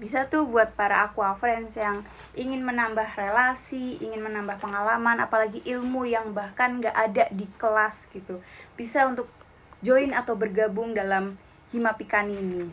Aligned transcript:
bisa 0.00 0.24
tuh 0.32 0.48
buat 0.48 0.72
para 0.72 1.04
aqua 1.04 1.36
friends 1.36 1.76
yang 1.76 2.00
ingin 2.32 2.64
menambah 2.64 3.04
relasi, 3.20 4.00
ingin 4.00 4.24
menambah 4.24 4.56
pengalaman, 4.56 5.20
apalagi 5.20 5.60
ilmu 5.68 6.08
yang 6.08 6.32
bahkan 6.32 6.80
nggak 6.80 6.96
ada 6.96 7.28
di 7.28 7.44
kelas 7.60 8.08
gitu. 8.08 8.40
Bisa 8.80 9.04
untuk 9.04 9.28
join 9.84 10.16
atau 10.16 10.40
bergabung 10.40 10.96
dalam 10.96 11.36
Himapikani 11.76 12.34
ini. 12.34 12.64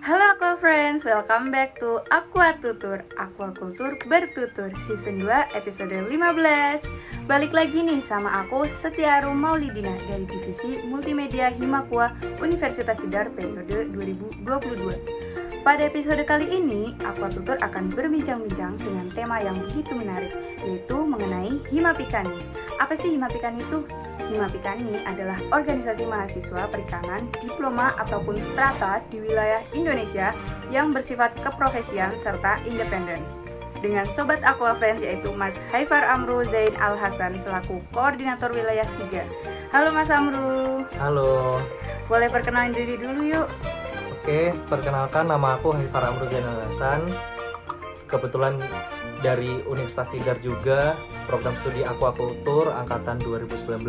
Halo 0.00 0.32
Aqua 0.32 0.56
Friends, 0.56 1.04
welcome 1.04 1.52
back 1.52 1.76
to 1.76 2.00
Aqua 2.08 2.56
Tutur 2.56 3.04
Aquakultur 3.20 4.00
Bertutur 4.08 4.72
Season 4.88 5.20
2 5.20 5.52
episode 5.52 5.92
15 5.92 7.28
Balik 7.28 7.52
lagi 7.52 7.84
nih 7.84 8.00
sama 8.00 8.40
aku 8.40 8.64
Setiaru 8.64 9.36
Maulidina 9.36 9.92
dari 10.08 10.24
Divisi 10.24 10.80
Multimedia 10.88 11.52
Himakua 11.52 12.16
Universitas 12.40 12.96
Tidar 12.96 13.28
periode 13.28 13.92
2022 13.92 15.29
Pada 15.60 15.84
episode 15.84 16.24
kali 16.24 16.48
ini, 16.56 16.96
Aqua 17.04 17.28
Tutur 17.28 17.60
akan 17.60 17.92
berbincang-bincang 17.92 18.80
dengan 18.80 19.06
tema 19.12 19.44
yang 19.44 19.60
begitu 19.60 19.92
menarik 19.92 20.32
Yaitu 20.64 21.04
mengenai 21.04 21.52
Himapikani 21.68 22.40
Apa 22.80 22.96
sih 22.96 23.12
Himapikani 23.12 23.60
itu? 23.60 23.84
Himapikani 24.32 25.04
adalah 25.04 25.36
organisasi 25.52 26.08
mahasiswa 26.08 26.64
perikanan, 26.72 27.28
diploma 27.44 27.92
ataupun 28.00 28.40
strata 28.40 29.04
di 29.12 29.20
wilayah 29.20 29.60
Indonesia 29.76 30.32
yang 30.72 30.96
bersifat 30.96 31.36
keprofesian 31.44 32.16
serta 32.16 32.62
independen. 32.64 33.20
Dengan 33.84 34.08
sobat 34.08 34.40
Aqua 34.46 34.78
Friends 34.80 35.04
yaitu 35.04 35.28
Mas 35.36 35.60
Haifar 35.74 36.08
Amru 36.08 36.40
Zain 36.46 36.72
Al 36.80 36.96
Hasan 36.96 37.36
selaku 37.36 37.84
koordinator 37.90 38.54
wilayah 38.54 38.86
3. 38.96 39.76
Halo 39.76 39.92
Mas 39.92 40.08
Amru. 40.08 40.86
Halo. 40.96 41.58
Boleh 42.06 42.30
perkenalan 42.30 42.70
diri 42.70 42.96
dulu 42.96 43.26
yuk. 43.28 43.48
Oke, 44.20 44.52
perkenalkan 44.68 45.32
nama 45.32 45.56
aku 45.56 45.72
Haifar 45.72 46.12
Amru 46.12 46.28
Zain 46.28 46.44
Al 46.44 46.68
Hasan. 46.68 47.08
Kebetulan 48.04 48.60
dari 49.24 49.64
Universitas 49.64 50.12
Tidar 50.12 50.36
juga 50.44 50.92
program 51.24 51.56
studi 51.56 51.80
aquakultur 51.80 52.68
angkatan 52.68 53.16
2019 53.24 53.80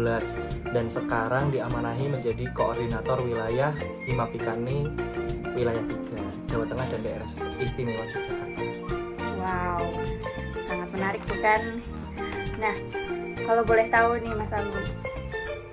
dan 0.71 0.87
sekarang 0.87 1.51
diamanahi 1.51 2.07
menjadi 2.07 2.47
koordinator 2.55 3.19
wilayah 3.19 3.75
Himapikani 4.07 4.87
wilayah 5.51 5.83
3 5.83 6.47
Jawa 6.47 6.63
Tengah 6.63 6.87
dan 6.87 7.01
daerah 7.03 7.29
istimewa 7.59 8.07
Yogyakarta. 8.07 8.63
Wow, 9.35 9.83
sangat 10.63 10.89
menarik 10.95 11.23
bukan? 11.27 11.83
Nah, 12.55 12.75
kalau 13.43 13.67
boleh 13.67 13.91
tahu 13.91 14.15
nih 14.15 14.31
Mas 14.31 14.55
Amru, 14.55 14.79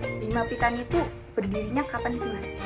Himapikani 0.03 0.83
itu 0.83 0.99
berdirinya 1.39 1.87
kapan 1.87 2.19
sih 2.19 2.27
Mas? 2.35 2.59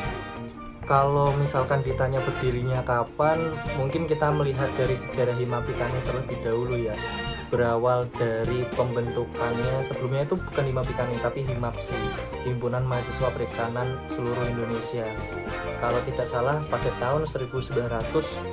Kalau 0.82 1.30
misalkan 1.38 1.78
ditanya 1.86 2.18
berdirinya 2.22 2.82
kapan, 2.82 3.54
mungkin 3.78 4.10
kita 4.10 4.34
melihat 4.34 4.66
dari 4.74 4.98
sejarah 4.98 5.38
Himapikani 5.38 6.02
terlebih 6.02 6.38
dahulu 6.42 6.74
ya. 6.74 6.98
Berawal 7.52 8.08
dari 8.16 8.64
pembentukannya, 8.72 9.84
sebelumnya 9.84 10.24
itu 10.24 10.40
bukan 10.40 10.64
Himapikani 10.72 11.20
tapi 11.20 11.44
Himapsi, 11.44 11.94
Himpunan 12.48 12.82
Mahasiswa 12.88 13.28
Perikanan 13.30 14.00
Seluruh 14.08 14.42
Indonesia. 14.48 15.04
Kalau 15.78 16.00
tidak 16.08 16.26
salah 16.26 16.58
pada 16.66 16.90
tahun 16.98 17.28
1979. 17.28 18.50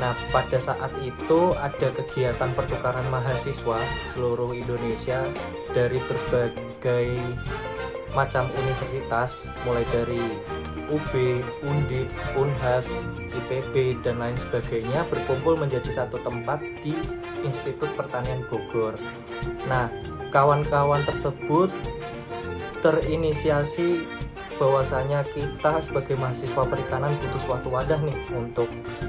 Nah, 0.00 0.14
pada 0.32 0.56
saat 0.56 0.92
itu 1.02 1.52
ada 1.58 1.88
kegiatan 1.92 2.50
pertukaran 2.56 3.04
mahasiswa 3.12 3.82
seluruh 4.08 4.56
Indonesia 4.56 5.26
dari 5.74 6.00
berbagai 6.06 7.06
macam 8.12 8.44
universitas 8.60 9.48
mulai 9.64 9.84
dari 9.88 10.20
UB, 10.92 11.40
Undip, 11.64 12.08
Unhas, 12.36 13.08
IPB 13.32 14.04
dan 14.04 14.20
lain 14.20 14.36
sebagainya 14.36 15.08
berkumpul 15.08 15.56
menjadi 15.56 16.04
satu 16.04 16.20
tempat 16.20 16.60
di 16.84 16.92
Institut 17.40 17.88
Pertanian 17.96 18.44
Bogor. 18.52 18.94
Nah, 19.66 19.88
kawan-kawan 20.28 21.00
tersebut 21.08 21.72
terinisiasi 22.84 24.04
bahwasanya 24.60 25.24
kita 25.32 25.80
sebagai 25.80 26.14
mahasiswa 26.20 26.62
perikanan 26.68 27.16
butuh 27.18 27.40
suatu 27.40 27.72
wadah 27.72 27.98
nih 28.04 28.14
untuk 28.36 28.68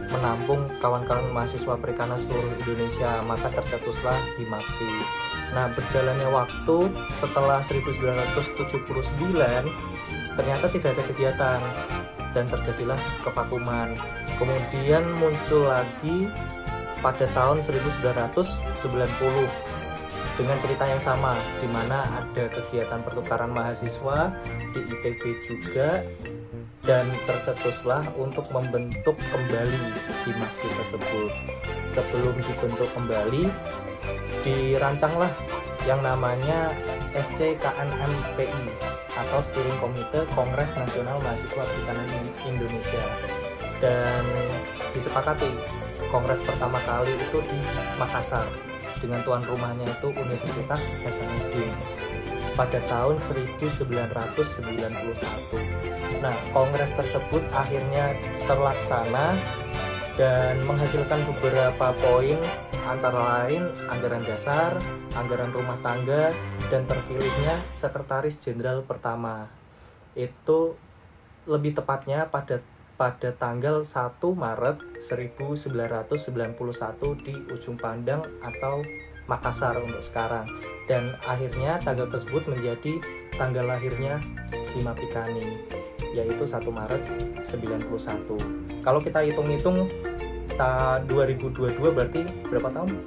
menampung 0.10 0.66
kawan-kawan 0.80 1.30
mahasiswa 1.30 1.78
perikanan 1.78 2.18
seluruh 2.18 2.58
Indonesia 2.64 3.22
maka 3.28 3.54
tercetuslah 3.54 4.18
di 4.40 4.50
MAPSI 4.50 4.90
Nah, 5.54 5.70
berjalannya 5.70 6.30
waktu 6.34 6.78
setelah 7.22 7.62
1979 7.62 9.70
ternyata 10.38 10.66
tidak 10.70 10.98
ada 10.98 11.04
kegiatan 11.10 11.60
dan 12.34 12.46
terjadilah 12.50 13.00
kevakuman. 13.22 13.94
Kemudian 14.42 15.06
muncul 15.22 15.70
lagi 15.70 16.28
pada 17.00 17.28
tahun 17.36 17.62
1990 17.62 18.74
dengan 20.34 20.58
cerita 20.58 20.90
yang 20.90 20.98
sama 20.98 21.38
di 21.62 21.70
mana 21.70 22.02
ada 22.18 22.50
kegiatan 22.50 23.06
pertukaran 23.06 23.54
mahasiswa 23.54 24.34
di 24.74 24.82
IPB 24.82 25.22
juga 25.46 26.02
dan 26.84 27.08
tercetuslah 27.30 28.04
untuk 28.18 28.50
membentuk 28.50 29.16
kembali 29.30 29.84
di 30.26 30.32
maksi 30.36 30.68
tersebut. 30.74 31.32
Sebelum 31.88 32.36
dibentuk 32.42 32.90
kembali, 32.98 33.48
dirancanglah 34.42 35.32
yang 35.86 36.02
namanya 36.04 36.76
SCKNMPI 37.14 38.93
atau 39.34 39.42
Steering 39.42 39.82
Komite 39.82 40.30
Kongres 40.38 40.78
Nasional 40.78 41.18
Mahasiswa 41.26 41.66
Perikanan 41.66 42.06
Indonesia 42.46 43.02
dan 43.82 44.22
disepakati 44.94 45.50
kongres 46.14 46.46
pertama 46.46 46.78
kali 46.86 47.18
itu 47.18 47.42
di 47.42 47.58
Makassar 47.98 48.46
dengan 49.02 49.26
tuan 49.26 49.42
rumahnya 49.42 49.90
itu 49.90 50.14
Universitas 50.14 50.86
Hasanuddin 51.02 51.66
pada 52.54 52.78
tahun 52.86 53.18
1991. 53.18 54.38
Nah, 56.22 56.38
kongres 56.54 56.94
tersebut 56.94 57.42
akhirnya 57.58 58.14
terlaksana 58.46 59.34
dan 60.14 60.62
menghasilkan 60.66 61.26
beberapa 61.26 61.90
poin 61.98 62.38
antara 62.86 63.18
lain 63.18 63.66
anggaran 63.90 64.22
dasar, 64.28 64.78
anggaran 65.18 65.50
rumah 65.50 65.78
tangga, 65.82 66.30
dan 66.70 66.86
terpilihnya 66.86 67.58
sekretaris 67.74 68.38
jenderal 68.44 68.86
pertama. 68.86 69.50
Itu 70.14 70.78
lebih 71.50 71.76
tepatnya 71.76 72.30
pada 72.30 72.62
pada 72.94 73.34
tanggal 73.34 73.82
1 73.82 74.22
Maret 74.22 75.02
1991 75.02 77.26
di 77.26 77.36
ujung 77.50 77.76
pandang 77.76 78.22
atau 78.40 78.86
Makassar 79.24 79.80
untuk 79.80 80.04
sekarang 80.04 80.44
dan 80.84 81.08
akhirnya 81.24 81.80
tanggal 81.80 82.12
tersebut 82.12 82.44
menjadi 82.52 83.00
tanggal 83.40 83.64
lahirnya 83.64 84.20
Himapikani 84.76 85.64
yaitu 86.14 86.46
1 86.46 86.62
Maret 86.70 87.02
91 87.42 88.84
kalau 88.86 89.00
kita 89.02 89.24
hitung-hitung 89.26 89.90
ta 90.60 91.02
2022 91.10 91.80
berarti 91.82 92.22
berapa 92.52 92.70
tahun? 92.70 93.00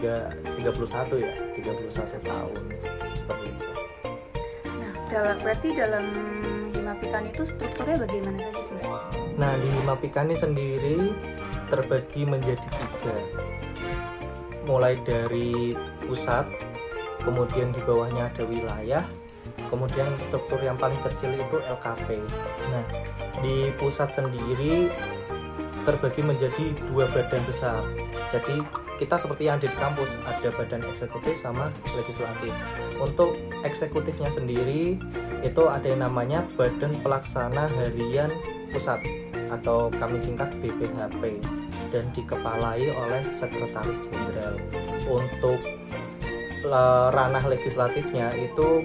3, 0.00 0.64
31 0.64 1.22
ya? 1.22 1.32
31 1.60 2.24
tahun. 2.24 2.60
Seperti 3.14 3.46
itu. 3.52 3.70
Nah 4.64 4.92
dalam, 5.12 5.36
berarti 5.44 5.68
dalam 5.76 6.06
Himapikan 6.70 7.22
itu 7.28 7.42
strukturnya 7.44 8.02
bagaimana 8.02 8.38
saja 8.40 8.62
sih 8.64 8.74
Nah 9.36 9.52
di 9.60 9.68
Himapikani 9.78 10.34
sendiri 10.34 11.12
terbagi 11.68 12.24
menjadi 12.24 12.66
tiga. 12.66 13.16
Mulai 14.64 14.98
dari 15.04 15.76
pusat 16.02 16.48
kemudian 17.20 17.76
di 17.76 17.80
bawahnya 17.84 18.32
ada 18.32 18.42
wilayah 18.48 19.04
kemudian 19.70 20.12
struktur 20.18 20.58
yang 20.60 20.74
paling 20.76 20.98
kecil 21.06 21.32
itu 21.32 21.56
LKP 21.62 22.18
nah 22.74 22.84
di 23.40 23.70
pusat 23.78 24.12
sendiri 24.12 24.90
terbagi 25.88 26.20
menjadi 26.20 26.76
dua 26.92 27.08
badan 27.08 27.40
besar. 27.48 27.80
Jadi 28.28 28.60
kita 29.00 29.16
seperti 29.16 29.48
yang 29.48 29.56
di 29.56 29.66
kampus 29.80 30.12
ada 30.28 30.52
badan 30.52 30.84
eksekutif 30.84 31.40
sama 31.40 31.72
legislatif. 31.96 32.52
Untuk 33.00 33.32
eksekutifnya 33.64 34.28
sendiri 34.28 35.00
itu 35.40 35.62
ada 35.64 35.88
yang 35.88 36.04
namanya 36.04 36.44
Badan 36.52 36.92
Pelaksana 37.00 37.64
Harian 37.80 38.28
Pusat 38.68 39.00
atau 39.50 39.88
kami 39.88 40.20
singkat 40.20 40.52
BPHP 40.60 41.40
dan 41.90 42.04
dikepalai 42.12 42.92
oleh 42.92 43.24
Sekretaris 43.32 44.06
Jenderal. 44.12 44.60
Untuk 45.08 45.58
ranah 47.16 47.44
legislatifnya 47.48 48.36
itu 48.36 48.84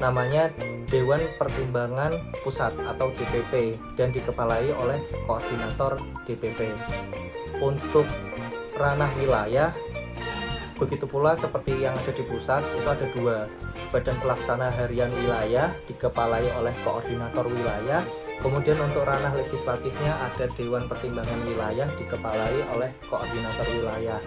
namanya 0.00 0.48
Dewan 0.88 1.20
Pertimbangan 1.36 2.16
Pusat 2.40 2.74
atau 2.96 3.12
DPP 3.14 3.76
dan 3.94 4.10
dikepalai 4.10 4.72
oleh 4.72 4.98
koordinator 5.28 6.00
DPP. 6.24 6.72
Untuk 7.60 8.08
ranah 8.80 9.12
wilayah 9.20 9.70
begitu 10.80 11.04
pula 11.04 11.36
seperti 11.36 11.84
yang 11.84 11.92
ada 11.92 12.08
di 12.08 12.24
pusat 12.24 12.64
itu 12.72 12.88
ada 12.88 13.06
dua 13.12 13.44
badan 13.92 14.16
pelaksana 14.16 14.72
harian 14.72 15.12
wilayah 15.12 15.68
dikepalai 15.84 16.48
oleh 16.56 16.72
koordinator 16.80 17.44
wilayah 17.44 18.00
Kemudian 18.40 18.80
untuk 18.80 19.04
ranah 19.04 19.36
legislatifnya 19.36 20.16
ada 20.16 20.48
Dewan 20.56 20.88
Pertimbangan 20.88 21.44
Wilayah 21.44 21.88
dikepalai 22.00 22.64
oleh 22.72 22.88
koordinator 23.04 23.68
wilayah. 23.68 24.20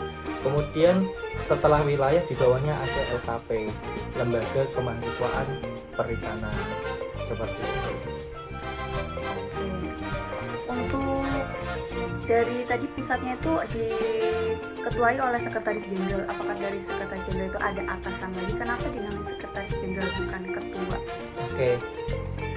Kemudian 0.45 1.09
setelah 1.41 1.81
wilayah 1.81 2.21
di 2.21 2.37
bawahnya 2.37 2.77
ada 2.77 3.01
LKP, 3.17 3.73
Lembaga 4.13 4.61
Kemahasiswaan 4.77 5.47
Perikanan. 5.97 6.57
Seperti 7.25 7.57
itu. 7.57 7.91
Untuk 10.69 11.12
dari 12.23 12.63
tadi 12.63 12.85
pusatnya 12.95 13.35
itu 13.35 13.53
diketuai 13.75 15.19
oleh 15.19 15.39
sekretaris 15.39 15.83
jenderal. 15.87 16.23
Apakah 16.31 16.55
dari 16.55 16.79
sekretaris 16.79 17.23
jenderal 17.27 17.49
itu 17.51 17.59
ada 17.59 17.81
atasan 17.91 18.31
lagi? 18.31 18.53
Kenapa 18.55 18.85
dinamai 18.91 19.25
sekretaris 19.27 19.73
jenderal 19.79 20.09
bukan 20.15 20.43
ketua? 20.55 20.97
Oke, 21.51 21.69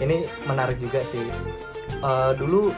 ini 0.03 0.17
menarik 0.47 0.79
juga 0.79 1.03
sih. 1.03 1.23
Uh, 2.03 2.37
dulu 2.37 2.71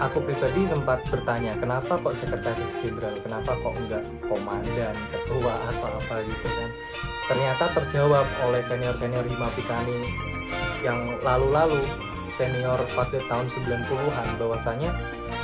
aku 0.00 0.18
pribadi 0.24 0.64
sempat 0.66 1.04
bertanya 1.06 1.54
kenapa 1.60 1.98
kok 2.00 2.14
sekretaris 2.18 2.72
jenderal, 2.82 3.14
kenapa 3.22 3.54
kok 3.58 3.74
enggak 3.78 4.02
komandan, 4.26 4.94
ketua 5.14 5.54
atau 5.70 5.90
apa 5.94 6.14
gitu 6.26 6.48
kan. 6.50 6.70
Ternyata 7.30 7.64
terjawab 7.78 8.26
oleh 8.50 8.60
senior-senior 8.66 9.22
Himapikani 9.24 9.98
yang 10.82 11.16
lalu-lalu 11.22 11.78
senior 12.34 12.80
pada 12.98 13.22
tahun 13.30 13.46
90-an 13.46 14.28
bahwasanya 14.40 14.90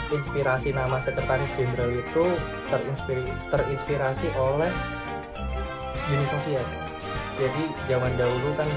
inspirasi 0.08 0.72
nama 0.72 0.96
sekretaris 0.96 1.52
jenderal 1.56 1.92
itu 1.92 2.24
terinspirasi, 2.72 3.34
terinspirasi 3.52 4.28
oleh 4.36 4.72
Uni 6.08 6.26
Soviet. 6.26 6.66
Jadi 7.38 7.62
zaman 7.86 8.12
dahulu 8.18 8.50
kan 8.58 8.68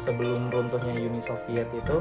sebelum 0.00 0.50
runtuhnya 0.50 0.96
Uni 0.96 1.20
Soviet 1.22 1.68
itu 1.70 1.96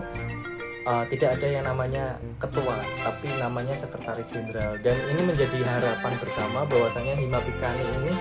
uh, 0.88 1.04
tidak 1.12 1.38
ada 1.38 1.48
yang 1.51 1.66
namanya 1.68 2.18
ketua, 2.39 2.80
tapi 3.04 3.28
namanya 3.38 3.75
sekretaris 3.75 4.31
jenderal. 4.31 4.80
Dan 4.81 4.95
ini 5.13 5.22
menjadi 5.28 5.60
harapan 5.62 6.13
bersama 6.18 6.63
bahwasanya 6.66 7.13
Hima 7.19 7.44
Pikani 7.44 7.86
ini 8.01 8.13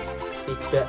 tidak 0.45 0.87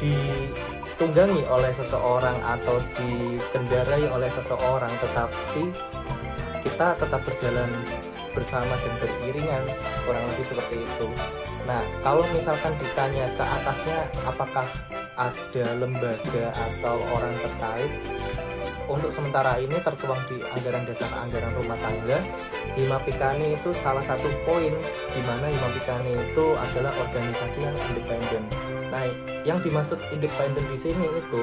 ditunggangi 0.00 1.44
oleh 1.46 1.70
seseorang 1.70 2.40
atau 2.42 2.80
dikendarai 2.96 4.08
oleh 4.10 4.30
seseorang, 4.32 4.90
tetapi 4.98 5.62
kita 6.66 6.98
tetap 6.98 7.22
berjalan 7.22 7.70
bersama 8.36 8.76
dan 8.84 8.92
beriringan 9.00 9.64
kurang 10.04 10.24
lebih 10.28 10.44
seperti 10.44 10.84
itu. 10.84 11.08
Nah, 11.64 11.80
kalau 12.04 12.22
misalkan 12.36 12.76
ditanya 12.76 13.24
ke 13.32 13.42
atasnya 13.42 13.98
apakah 14.28 14.68
ada 15.16 15.66
lembaga 15.80 16.52
atau 16.52 17.00
orang 17.16 17.32
terkait 17.40 17.90
untuk 18.86 19.10
sementara 19.10 19.58
ini 19.58 19.74
tertuang 19.82 20.22
di 20.30 20.38
anggaran 20.46 20.86
dasar 20.86 21.10
anggaran 21.18 21.50
rumah 21.58 21.74
tangga 21.82 22.22
Hima 22.78 23.02
Pikani 23.02 23.58
itu 23.58 23.74
salah 23.74 24.04
satu 24.04 24.30
poin 24.46 24.70
di 25.10 25.20
mana 25.26 25.50
Hima 25.50 25.68
Pikani 25.74 26.12
itu 26.14 26.44
adalah 26.54 26.94
organisasi 26.94 27.66
yang 27.66 27.74
independen. 27.90 28.46
Nah, 28.92 29.10
yang 29.42 29.58
dimaksud 29.58 29.98
independen 30.14 30.62
di 30.70 30.78
sini 30.78 31.02
itu 31.02 31.42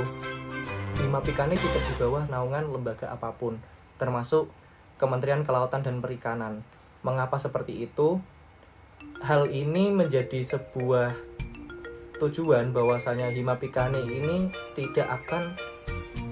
Hima 1.03 1.19
Pikani 1.19 1.59
tidak 1.59 1.83
di 1.83 1.93
bawah 1.99 2.23
naungan 2.31 2.69
lembaga 2.69 3.11
apa 3.11 3.35
pun, 3.35 3.59
termasuk 3.99 4.47
Kementerian 4.95 5.43
Kelautan 5.43 5.83
dan 5.83 5.99
Perikanan. 5.99 6.63
Mengapa 7.03 7.35
seperti 7.35 7.83
itu? 7.83 8.19
Hal 9.23 9.51
ini 9.51 9.91
menjadi 9.91 10.39
sebuah 10.39 11.11
tujuan 12.23 12.71
bahwasanya 12.71 13.27
Hima 13.35 13.59
Pikani 13.59 13.99
ini 14.07 14.47
tidak 14.75 15.21
akan 15.23 15.55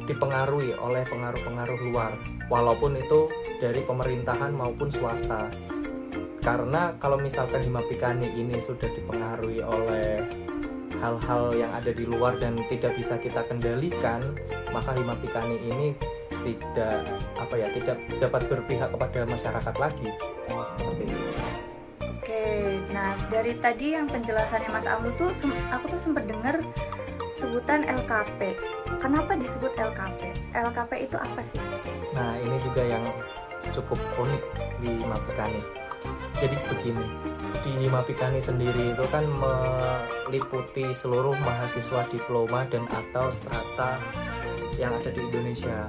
dipengaruhi 0.08 0.72
oleh 0.80 1.04
pengaruh-pengaruh 1.04 1.80
luar 1.92 2.16
walaupun 2.48 2.96
itu 2.96 3.28
dari 3.60 3.84
pemerintahan 3.84 4.56
maupun 4.56 4.88
swasta 4.88 5.52
karena 6.42 6.96
kalau 6.98 7.22
misalkan 7.22 7.62
Hima 7.62 7.84
Pikani 7.86 8.34
ini 8.34 8.58
sudah 8.58 8.90
dipengaruhi 8.92 9.62
oleh 9.62 10.26
hal-hal 10.98 11.54
yang 11.54 11.72
ada 11.74 11.92
di 11.94 12.06
luar 12.06 12.38
dan 12.42 12.62
tidak 12.70 12.98
bisa 12.98 13.18
kita 13.22 13.46
kendalikan 13.46 14.22
maka 14.74 14.96
Hima 14.96 15.14
Pikani 15.20 15.58
ini 15.70 15.88
tidak 16.42 17.06
apa 17.38 17.54
ya 17.58 17.68
tidak 17.74 17.98
dapat 18.18 18.42
berpihak 18.50 18.90
kepada 18.92 19.20
masyarakat 19.26 19.76
lagi 19.78 20.10
seperti 20.78 21.04
itu. 21.08 21.30
Oke, 22.02 22.46
nah 22.94 23.18
dari 23.34 23.58
tadi 23.58 23.98
yang 23.98 24.06
penjelasannya 24.06 24.70
Mas 24.70 24.86
Amu 24.86 25.10
tuh 25.18 25.34
aku 25.74 25.86
tuh 25.90 26.02
sempat 26.02 26.30
dengar 26.30 26.62
sebutan 27.34 27.88
LKP. 27.88 28.54
Kenapa 29.02 29.34
disebut 29.40 29.74
LKP? 29.74 30.36
LKP 30.54 30.92
itu 31.10 31.18
apa 31.18 31.42
sih? 31.42 31.62
Nah 32.14 32.38
ini 32.38 32.58
juga 32.62 32.84
yang 32.86 33.04
cukup 33.74 33.98
unik 34.20 34.44
di 34.82 34.92
Mapikani. 35.02 35.62
Jadi 36.42 36.58
begini, 36.66 37.06
di 37.62 37.86
Mapikani 37.86 38.42
sendiri 38.42 38.98
itu 38.98 39.06
kan 39.14 39.22
meliputi 39.30 40.90
seluruh 40.90 41.38
mahasiswa 41.46 42.02
diploma 42.10 42.66
dan 42.70 42.90
atau 42.90 43.30
strata 43.30 44.02
yang 44.82 44.98
ada 44.98 45.14
di 45.14 45.22
Indonesia 45.22 45.86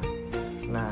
Nah, 0.72 0.88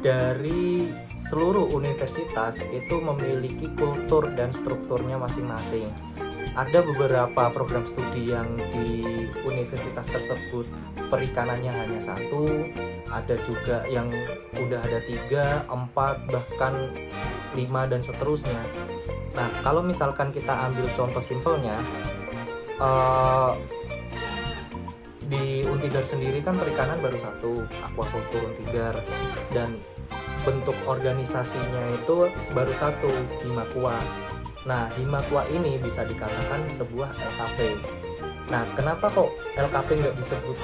dari 0.00 0.88
seluruh 1.12 1.68
universitas 1.76 2.64
itu 2.72 2.96
memiliki 2.96 3.68
kultur 3.76 4.32
dan 4.32 4.50
strukturnya 4.50 5.20
masing-masing. 5.20 5.86
Ada 6.56 6.82
beberapa 6.82 7.52
program 7.54 7.86
studi 7.86 8.32
yang 8.32 8.58
di 8.74 9.28
universitas 9.46 10.08
tersebut 10.10 10.66
perikanannya 11.12 11.70
hanya 11.70 12.00
satu, 12.00 12.66
ada 13.12 13.36
juga 13.46 13.86
yang 13.86 14.10
udah 14.58 14.80
ada 14.82 14.98
tiga, 15.06 15.62
empat, 15.70 16.26
bahkan 16.26 16.90
lima 17.54 17.86
dan 17.86 18.02
seterusnya. 18.02 18.58
Nah, 19.34 19.46
kalau 19.62 19.84
misalkan 19.84 20.34
kita 20.34 20.50
ambil 20.70 20.90
contoh 20.98 21.22
simpelnya, 21.22 21.78
uh, 22.82 23.54
di 25.30 25.62
Untidar 25.62 26.02
sendiri 26.02 26.42
kan 26.42 26.58
perikanan 26.58 26.98
baru 26.98 27.14
satu 27.14 27.62
aquaculture 27.86 28.50
Untidar 28.50 28.98
dan 29.54 29.78
bentuk 30.42 30.74
organisasinya 30.90 31.94
itu 31.94 32.26
baru 32.50 32.74
satu 32.74 33.08
Himakua 33.46 33.94
nah 34.66 34.90
Himakua 34.98 35.46
ini 35.54 35.78
bisa 35.78 36.02
dikatakan 36.02 36.66
sebuah 36.68 37.14
LKP 37.14 37.78
nah 38.50 38.66
kenapa 38.74 39.06
kok 39.14 39.30
LKP 39.54 39.88
nggak 40.02 40.18
disebut 40.18 40.58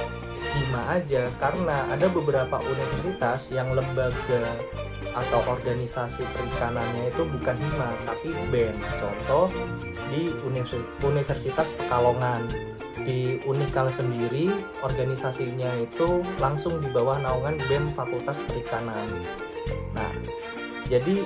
Hima 0.57 0.97
aja? 0.97 1.29
Karena 1.37 1.85
ada 1.93 2.09
beberapa 2.09 2.57
universitas 2.65 3.53
yang 3.53 3.77
lembaga 3.77 4.57
atau 5.13 5.41
organisasi 5.49 6.25
perikanannya 6.33 7.13
itu 7.13 7.29
bukan 7.29 7.57
Hima 7.57 7.91
tapi 8.09 8.33
BEM 8.53 8.77
contoh 9.01 9.53
di 10.13 10.33
Universitas 11.05 11.77
Pekalongan 11.77 12.49
di 13.07 13.39
Unikal 13.47 13.87
sendiri 13.87 14.51
organisasinya 14.83 15.71
itu 15.79 16.27
langsung 16.43 16.83
di 16.83 16.91
bawah 16.91 17.23
naungan 17.23 17.55
BEM 17.71 17.87
Fakultas 17.95 18.43
Perikanan. 18.43 19.07
Nah, 19.95 20.11
jadi 20.91 21.23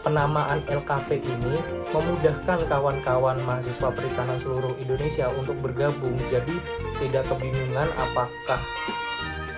penamaan 0.00 0.64
LKP 0.64 1.20
ini 1.24 1.60
memudahkan 1.92 2.64
kawan-kawan 2.68 3.36
mahasiswa 3.44 3.92
perikanan 3.92 4.40
seluruh 4.40 4.76
Indonesia 4.80 5.28
untuk 5.36 5.60
bergabung. 5.60 6.16
Jadi 6.32 6.56
tidak 7.00 7.28
kebingungan 7.28 7.88
apakah 7.96 8.60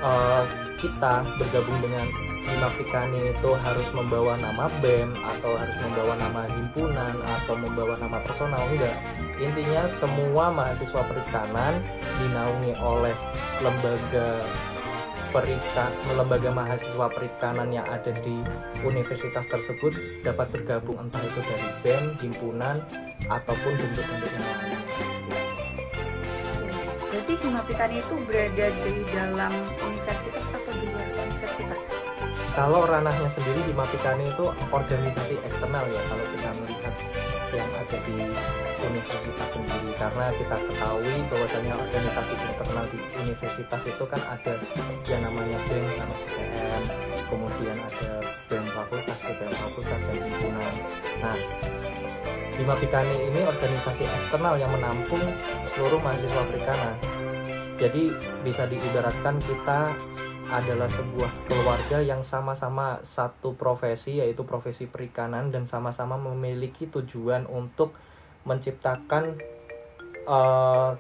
uh, 0.03 0.45
kita 0.79 1.23
bergabung 1.39 1.79
dengan 1.79 2.32
Himapikani 2.43 3.31
itu 3.31 3.51
harus 3.55 3.89
membawa 3.95 4.35
nama 4.39 4.67
BEM 4.83 5.15
atau 5.15 5.55
harus 5.55 5.77
membawa 5.79 6.15
nama 6.19 6.43
himpunan 6.51 7.15
atau 7.39 7.55
membawa 7.55 7.95
nama 8.03 8.19
personal 8.23 8.67
enggak 8.67 8.99
intinya 9.39 9.87
semua 9.87 10.51
mahasiswa 10.51 11.03
perikanan 11.07 11.79
dinaungi 12.19 12.75
oleh 12.83 13.15
lembaga 13.63 14.43
perikan 15.33 15.91
lembaga 16.13 16.51
mahasiswa 16.53 17.07
perikanan 17.09 17.73
yang 17.73 17.89
ada 17.89 18.13
di 18.21 18.45
universitas 18.85 19.49
tersebut 19.49 19.97
dapat 20.21 20.53
bergabung 20.53 21.01
entah 21.01 21.25
itu 21.25 21.41
dari 21.41 21.69
BEM, 21.81 22.05
himpunan 22.21 22.77
ataupun 23.33 23.73
bentuk-bentuk 23.81 24.29
yang 24.29 24.45
lain. 24.45 24.81
Berarti 27.09 27.35
Himapikani 27.45 27.97
itu 28.01 28.15
berada 28.29 28.67
di 28.85 28.95
dalam 29.13 29.53
universitas 29.85 30.45
atau 30.53 30.73
di 30.77 30.85
luar 30.89 31.09
universitas? 31.17 32.12
Kalau 32.53 32.85
ranahnya 32.85 33.29
sendiri 33.33 33.61
di 33.65 33.73
Mapikani 33.73 34.29
itu 34.29 34.45
organisasi 34.69 35.41
eksternal 35.45 35.89
ya 35.89 36.01
kalau 36.09 36.25
kita 36.37 36.51
melihat 36.61 36.95
yang 37.53 37.71
ada 37.77 37.97
di 38.05 38.17
universitas 38.83 39.49
sendiri. 39.57 39.91
Karena 39.97 40.33
kita 40.37 40.57
ketahui 40.57 41.17
bahwasanya 41.29 41.75
organisasi 41.77 42.35
internal 42.37 42.85
di 42.93 42.99
universitas 43.21 43.83
itu 43.89 44.05
kan 44.05 44.21
ada 44.29 44.53
yang 45.09 45.21
namanya 45.25 45.59
BEM 45.69 45.87
sama 45.97 46.15
BPM 46.17 46.83
kemudian 47.33 47.77
ada 47.81 48.11
BEM 48.49 48.65
fakultas, 48.77 49.19
BEM 49.25 49.53
fakultas 49.57 50.01
dan 50.05 50.17
himpunan 50.21 50.75
nah 51.25 51.39
di 52.53 52.63
Mapikani 52.69 53.33
ini 53.33 53.41
organisasi 53.49 54.05
eksternal 54.05 54.61
yang 54.61 54.69
menampung 54.69 55.25
seluruh 55.73 55.97
mahasiswa 56.05 56.43
perikanan. 56.53 56.95
Jadi 57.81 58.13
bisa 58.45 58.69
diibaratkan 58.69 59.41
kita 59.41 59.97
adalah 60.51 60.91
sebuah 60.91 61.31
keluarga 61.47 62.03
yang 62.03 62.25
sama-sama 62.27 62.99
satu 63.07 63.55
profesi 63.55 64.19
yaitu 64.19 64.43
profesi 64.43 64.91
perikanan 64.91 65.55
dan 65.55 65.69
sama-sama 65.69 66.19
memiliki 66.19 66.91
tujuan 66.91 67.47
untuk 67.47 67.95
menciptakan 68.43 69.39
uh, 70.27 70.99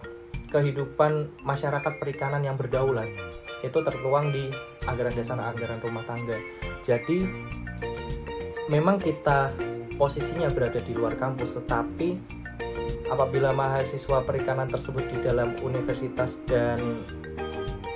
kehidupan 0.53 1.43
masyarakat 1.43 1.93
perikanan 1.99 2.45
yang 2.45 2.55
berdaulat. 2.55 3.09
Itu 3.65 3.83
tertuang 3.83 4.31
di 4.31 4.53
anggaran 4.87 5.15
dasar 5.17 5.41
anggaran 5.41 5.81
rumah 5.81 6.05
tangga. 6.05 6.37
Jadi 6.85 7.25
memang 8.69 9.01
kita 9.01 9.51
posisinya 9.97 10.53
berada 10.53 10.79
di 10.79 10.93
luar 10.95 11.17
kampus 11.17 11.63
tetapi 11.63 12.41
apabila 13.09 13.53
mahasiswa 13.53 14.25
perikanan 14.25 14.69
tersebut 14.69 15.05
di 15.09 15.19
dalam 15.21 15.57
universitas 15.61 16.41
dan 16.49 16.81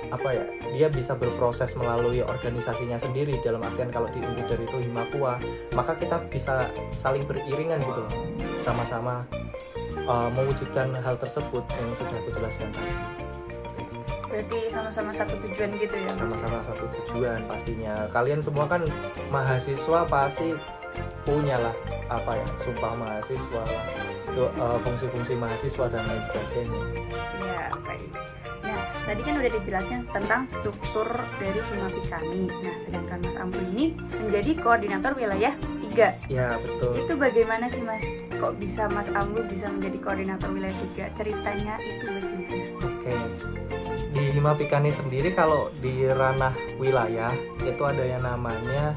apa 0.07 0.29
ya 0.31 0.43
dia 0.71 0.87
bisa 0.87 1.15
berproses 1.15 1.75
melalui 1.75 2.23
organisasinya 2.23 2.95
sendiri 2.95 3.39
dalam 3.43 3.59
artian 3.63 3.91
kalau 3.91 4.07
di 4.11 4.23
Untider 4.23 4.59
itu 4.63 4.77
Himakua 4.87 5.39
maka 5.75 5.97
kita 5.99 6.23
bisa 6.31 6.71
saling 6.95 7.27
beriringan 7.27 7.83
gitu 7.83 8.03
sama-sama 8.61 9.27
uh, 10.07 10.29
mewujudkan 10.31 10.95
hal 11.03 11.15
tersebut 11.19 11.63
yang 11.67 11.89
sudah 11.93 12.15
aku 12.15 12.29
jelaskan 12.31 12.71
tadi. 12.71 12.93
Berarti 14.27 14.59
sama-sama 14.69 15.11
satu 15.11 15.39
tujuan 15.39 15.71
gitu 15.79 15.95
ya 15.95 16.11
sama-sama 16.11 16.59
satu 16.59 16.85
tujuan 16.91 17.47
pastinya. 17.47 18.05
Kalian 18.11 18.43
semua 18.43 18.67
kan 18.67 18.83
mahasiswa 19.31 20.03
pasti 20.07 20.55
punya 21.23 21.57
lah 21.59 21.75
apa 22.11 22.35
ya 22.35 22.47
sumpah 22.59 22.93
mahasiswa 22.95 23.63
lah. 23.63 23.85
Itu 24.27 24.51
uh, 24.59 24.77
fungsi-fungsi 24.83 25.33
mahasiswa 25.39 25.85
dan 25.87 26.03
lain 26.05 26.21
sebagainya. 26.23 26.81
Ya 27.39 27.71
baik 27.87 28.36
tadi 29.07 29.21
kan 29.23 29.39
udah 29.39 29.51
dijelasin 29.55 30.03
tentang 30.11 30.43
struktur 30.43 31.07
dari 31.39 31.63
Himapi 31.63 32.01
kami 32.11 32.51
nah 32.59 32.75
sedangkan 32.83 33.23
Mas 33.23 33.37
Amru 33.39 33.61
ini 33.71 33.95
menjadi 34.19 34.51
koordinator 34.59 35.15
wilayah 35.15 35.55
tiga. 35.97 36.13
Ya 36.29 36.61
betul. 36.61 36.93
Itu 36.93 37.13
bagaimana 37.17 37.65
sih 37.73 37.81
Mas? 37.81 38.05
Kok 38.37 38.61
bisa 38.61 38.85
Mas 38.85 39.09
Amru 39.09 39.41
bisa 39.49 39.65
menjadi 39.65 39.97
koordinator 39.97 40.53
wilayah 40.53 40.77
tiga? 40.91 41.09
Ceritanya 41.17 41.81
itu 41.81 42.05
bagaimana? 42.05 42.55
Oke. 42.85 43.13
Di 44.13 44.23
Himapikani 44.37 44.93
sendiri 44.93 45.33
kalau 45.33 45.73
di 45.81 46.05
ranah 46.05 46.53
wilayah 46.77 47.33
itu 47.65 47.81
ada 47.81 48.05
yang 48.05 48.21
namanya 48.21 48.93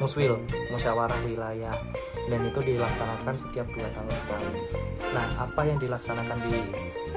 muswil 0.00 0.40
musyawarah 0.72 1.20
wilayah. 1.28 1.76
Dan 2.26 2.48
itu 2.48 2.60
dilaksanakan 2.64 3.34
setiap 3.36 3.68
dua 3.70 3.86
tahun 3.92 4.14
sekali. 4.16 4.50
Nah 5.12 5.26
apa 5.36 5.60
yang 5.68 5.78
dilaksanakan 5.78 6.38
di 6.48 6.58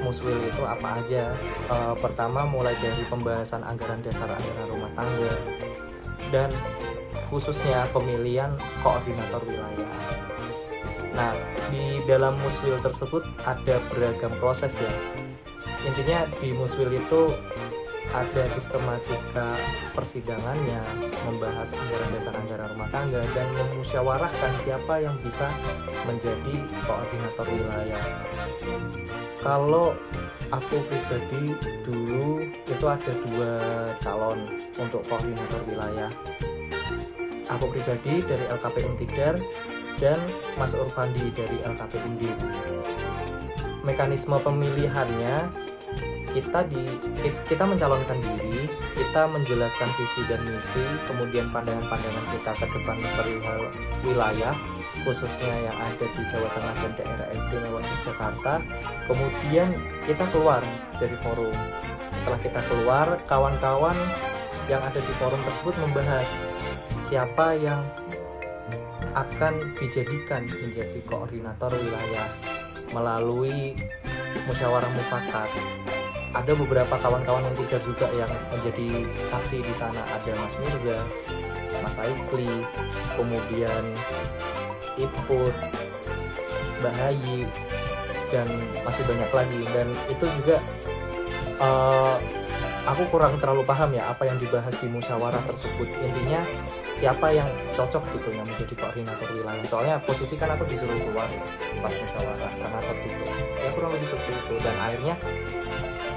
muswil 0.03 0.37
itu 0.43 0.63
apa 0.67 0.99
aja? 0.99 1.31
E, 1.71 1.75
pertama 1.97 2.43
mulai 2.43 2.75
dari 2.83 3.01
pembahasan 3.07 3.63
anggaran 3.63 4.03
dasar 4.03 4.27
anggaran 4.27 4.67
rumah 4.67 4.91
tangga 4.93 5.33
dan 6.29 6.49
khususnya 7.31 7.87
pemilihan 7.95 8.51
koordinator 8.83 9.41
wilayah. 9.47 9.91
Nah 11.15 11.33
di 11.71 12.03
dalam 12.05 12.35
muswil 12.43 12.77
tersebut 12.83 13.23
ada 13.47 13.79
beragam 13.93 14.33
proses 14.37 14.75
ya. 14.77 14.93
Intinya 15.87 16.27
di 16.41 16.51
muswil 16.55 16.89
itu 16.89 17.31
ada 18.13 18.45
sistematika 18.45 19.57
persidangannya, 19.97 21.09
membahas 21.25 21.73
anggaran 21.73 22.09
dasar 22.13 22.33
anggaran 22.37 22.69
rumah 22.77 22.89
tangga 22.93 23.25
dan 23.33 23.47
memusyawarahkan 23.57 24.53
siapa 24.61 25.01
yang 25.01 25.17
bisa 25.25 25.49
menjadi 26.05 26.61
koordinator 26.85 27.47
wilayah. 27.49 28.03
Kalau 29.41 29.97
aku 30.53 30.77
pribadi 30.85 31.57
dulu 31.81 32.45
itu 32.69 32.85
ada 32.85 33.11
dua 33.25 33.53
calon 33.97 34.45
untuk 34.77 35.01
koordinator 35.09 35.61
wilayah. 35.65 36.13
Aku 37.57 37.65
pribadi 37.73 38.21
dari 38.21 38.45
LKP 38.45 38.75
Untidar 38.93 39.35
dan 39.97 40.21
Mas 40.61 40.77
Urfandi 40.77 41.33
dari 41.33 41.57
LKP 41.65 41.93
Undip. 42.05 42.37
Mekanisme 43.83 44.37
pemilihannya 44.39 45.51
kita 46.33 46.65
di 46.65 46.81
kita 47.45 47.63
mencalonkan 47.63 48.17
diri, 48.17 48.65
kita 48.97 49.29
menjelaskan 49.29 49.89
visi 49.93 50.21
dan 50.25 50.41
misi, 50.49 50.81
kemudian 51.05 51.53
pandangan-pandangan 51.53 52.25
kita 52.33 52.51
ke 52.57 52.65
depan 52.73 52.97
perihal 53.15 53.61
wilayah 54.01 54.55
khususnya 55.05 55.53
yang 55.69 55.77
ada 55.77 56.05
di 56.09 56.21
Jawa 56.25 56.49
Tengah 56.53 56.75
dan 56.81 56.91
daerah 56.97 57.27
istimewa 57.29 57.79
Yogyakarta. 57.79 58.53
Kemudian 59.05 59.69
kita 60.09 60.25
keluar 60.33 60.61
dari 60.97 61.15
forum. 61.21 61.53
Setelah 62.09 62.39
kita 62.41 62.61
keluar, 62.71 63.07
kawan-kawan 63.27 63.97
yang 64.71 64.79
ada 64.79 64.97
di 64.97 65.13
forum 65.19 65.39
tersebut 65.43 65.75
membahas 65.83 66.27
siapa 67.03 67.59
yang 67.59 67.83
akan 69.13 69.75
dijadikan 69.77 70.47
menjadi 70.47 70.99
koordinator 71.05 71.69
wilayah 71.77 72.27
melalui 72.95 73.75
musyawarah 74.47 74.89
mufakat 74.95 75.49
ada 76.33 76.51
beberapa 76.57 76.95
kawan-kawan 76.97 77.45
yang 77.45 77.57
tidak 77.65 77.81
juga 77.85 78.07
yang 78.17 78.31
menjadi 78.49 79.05
saksi 79.21 79.61
di 79.61 79.73
sana. 79.73 80.01
Ada 80.17 80.33
Mas 80.33 80.55
Mirza, 80.57 80.97
Mas 81.85 81.95
Aikli, 82.01 82.49
kemudian 83.13 83.83
Iput, 84.97 85.55
Bahayi 86.81 87.45
dan 88.33 88.49
masih 88.81 89.05
banyak 89.05 89.29
lagi. 89.29 89.61
Dan 89.69 89.87
itu 90.09 90.25
juga 90.41 90.57
uh, 91.61 92.17
aku 92.89 93.05
kurang 93.13 93.37
terlalu 93.37 93.61
paham 93.61 93.93
ya 93.93 94.09
apa 94.09 94.25
yang 94.25 94.41
dibahas 94.41 94.73
di 94.81 94.89
musyawarah 94.89 95.41
tersebut. 95.45 95.85
Intinya 96.01 96.41
siapa 96.97 97.29
yang 97.29 97.49
cocok 97.77 98.03
gitu 98.17 98.33
yang 98.33 98.45
menjadi 98.49 98.73
koordinator 98.73 99.29
wilayah. 99.37 99.65
Soalnya 99.69 99.95
posisi 100.01 100.33
kan 100.33 100.49
aku 100.57 100.65
disuruh 100.65 100.97
keluar 100.97 101.29
pas 101.77 101.93
musyawarah 101.93 102.51
karena 102.57 102.79
tertutup 102.89 103.29
ya 103.61 103.69
kurang 103.77 103.91
lebih 103.93 104.07
seperti 104.09 104.31
itu. 104.33 104.55
Dan 104.65 104.75
akhirnya 104.81 105.15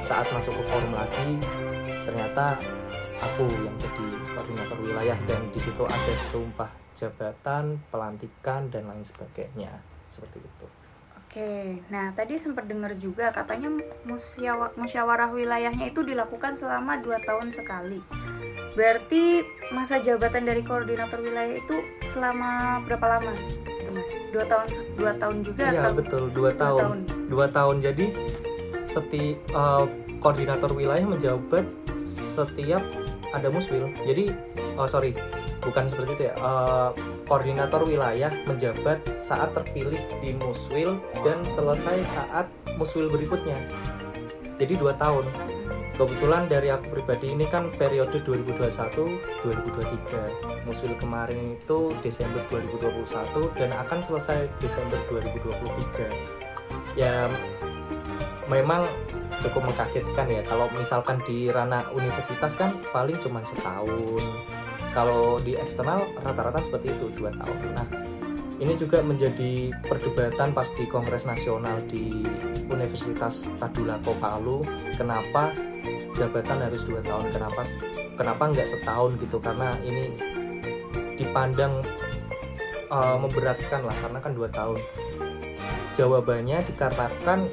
saat 0.06 0.30
masuk 0.30 0.54
ke 0.54 0.62
forum 0.70 0.94
lagi 0.94 1.42
ternyata 2.06 2.54
aku 3.18 3.42
yang 3.50 3.74
jadi 3.74 4.06
koordinator 4.38 4.78
wilayah 4.78 5.18
dan 5.26 5.42
di 5.50 5.58
situ 5.58 5.82
ada 5.82 6.14
sumpah 6.30 6.70
jabatan, 6.94 7.82
pelantikan 7.90 8.70
dan 8.70 8.86
lain 8.86 9.02
sebagainya 9.02 9.82
seperti 10.06 10.38
itu. 10.38 10.66
Oke, 11.26 11.82
nah 11.90 12.14
tadi 12.14 12.38
sempat 12.38 12.70
dengar 12.70 12.94
juga 12.96 13.34
katanya 13.34 13.68
musyawarah, 14.06 14.72
musyawarah 14.78 15.30
wilayahnya 15.34 15.90
itu 15.90 16.00
dilakukan 16.06 16.54
selama 16.54 17.02
dua 17.02 17.18
tahun 17.26 17.50
sekali. 17.50 17.98
Berarti 18.78 19.42
masa 19.74 19.98
jabatan 19.98 20.46
dari 20.46 20.62
koordinator 20.62 21.18
wilayah 21.20 21.58
itu 21.58 21.82
selama 22.06 22.80
berapa 22.86 23.18
lama? 23.18 23.34
Itu 23.66 23.90
mas, 23.90 24.12
dua 24.30 24.44
tahun, 24.46 24.66
dua 24.94 25.12
tahun 25.18 25.36
juga 25.42 25.64
iya, 25.74 25.90
atau? 25.90 25.98
betul, 25.98 26.22
dua, 26.30 26.54
dua 26.54 26.60
tahun. 26.62 26.80
tahun. 26.80 26.98
Dua 27.26 27.46
tahun. 27.50 27.76
Jadi 27.82 28.06
seti 28.86 29.34
uh, 29.52 29.84
koordinator 30.22 30.70
wilayah 30.72 31.04
menjabat 31.04 31.66
setiap 31.98 32.80
ada 33.34 33.50
muswil. 33.50 33.90
Jadi 34.06 34.30
oh 34.78 34.86
sorry 34.86 35.12
bukan 35.60 35.90
seperti 35.90 36.14
itu 36.14 36.24
ya. 36.30 36.34
Uh, 36.38 36.90
koordinator 37.26 37.82
wilayah 37.82 38.30
menjabat 38.46 39.02
saat 39.18 39.50
terpilih 39.52 39.98
di 40.22 40.32
muswil 40.38 41.02
dan 41.26 41.42
selesai 41.44 42.06
saat 42.06 42.46
muswil 42.78 43.10
berikutnya. 43.10 43.58
Jadi 44.56 44.78
dua 44.78 44.94
tahun. 44.96 45.26
Kebetulan 45.96 46.44
dari 46.44 46.68
aku 46.68 46.92
pribadi 46.92 47.32
ini 47.32 47.48
kan 47.48 47.72
periode 47.80 48.20
2021-2023 48.20 50.68
muswil 50.68 50.92
kemarin 51.00 51.56
itu 51.56 51.96
Desember 52.04 52.44
2021 52.52 53.56
dan 53.56 53.72
akan 53.72 54.04
selesai 54.04 54.44
Desember 54.60 55.00
2023 55.08 57.00
ya 57.00 57.32
memang 58.46 58.86
cukup 59.42 59.70
mengkagetkan 59.70 60.26
ya. 60.30 60.42
Kalau 60.46 60.70
misalkan 60.74 61.20
di 61.26 61.50
ranah 61.50 61.86
universitas 61.92 62.54
kan 62.54 62.74
paling 62.90 63.18
cuma 63.20 63.42
setahun. 63.42 64.22
Kalau 64.96 65.36
di 65.42 65.58
eksternal 65.60 66.08
rata-rata 66.24 66.64
seperti 66.64 66.88
itu 66.94 67.12
dua 67.20 67.30
tahun. 67.36 67.58
Nah 67.76 67.88
ini 68.56 68.72
juga 68.72 69.04
menjadi 69.04 69.68
perdebatan 69.84 70.56
pas 70.56 70.64
di 70.72 70.88
Kongres 70.88 71.28
Nasional 71.28 71.84
di 71.84 72.24
Universitas 72.72 73.52
Tadulako 73.60 74.16
Palu 74.16 74.64
kenapa 74.96 75.52
jabatan 76.16 76.64
harus 76.64 76.88
dua 76.88 77.04
tahun 77.04 77.28
kenapa 77.36 77.68
kenapa 78.16 78.42
nggak 78.48 78.68
setahun 78.68 79.20
gitu? 79.20 79.36
Karena 79.36 79.76
ini 79.84 80.16
dipandang 81.20 81.84
uh, 82.88 83.20
memberatkan 83.20 83.84
lah 83.84 83.96
karena 84.00 84.18
kan 84.24 84.32
dua 84.32 84.48
tahun. 84.48 84.80
Jawabannya 85.96 86.64
dikarenakan 86.64 87.48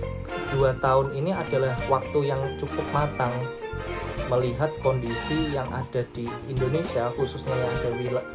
dua 0.51 0.75
tahun 0.81 1.15
ini 1.15 1.31
adalah 1.31 1.77
waktu 1.87 2.33
yang 2.33 2.41
cukup 2.59 2.83
matang 2.91 3.31
melihat 4.31 4.71
kondisi 4.81 5.53
yang 5.53 5.67
ada 5.69 6.01
di 6.15 6.25
Indonesia 6.49 7.11
khususnya 7.13 7.53
yang 7.53 7.71
ada 7.77 7.89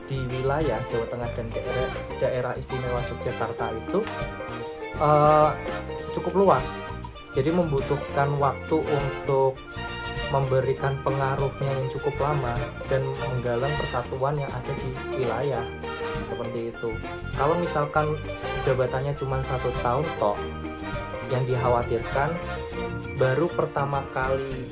di 0.06 0.18
wilayah 0.30 0.78
Jawa 0.86 1.06
Tengah 1.10 1.30
dan 1.34 1.46
daerah, 1.50 1.88
daerah 2.20 2.52
istimewa 2.54 3.00
Yogyakarta 3.08 3.66
itu 3.74 3.98
uh, 5.00 5.50
cukup 6.14 6.32
luas. 6.46 6.84
Jadi 7.34 7.52
membutuhkan 7.52 8.34
waktu 8.40 8.78
untuk 8.82 9.58
memberikan 10.28 10.96
pengaruhnya 11.00 11.72
yang 11.72 11.88
cukup 11.88 12.14
lama 12.20 12.52
dan 12.92 13.00
menggalang 13.16 13.72
persatuan 13.80 14.36
yang 14.36 14.50
ada 14.52 14.72
di 14.76 14.90
wilayah 15.16 15.64
seperti 16.20 16.68
itu. 16.68 16.90
Kalau 17.32 17.56
misalkan 17.56 18.12
jabatannya 18.68 19.16
cuma 19.16 19.40
satu 19.40 19.72
tahun 19.80 20.04
toh 20.20 20.36
yang 21.28 21.44
dikhawatirkan 21.44 22.32
baru 23.20 23.46
pertama 23.52 24.04
kali 24.16 24.68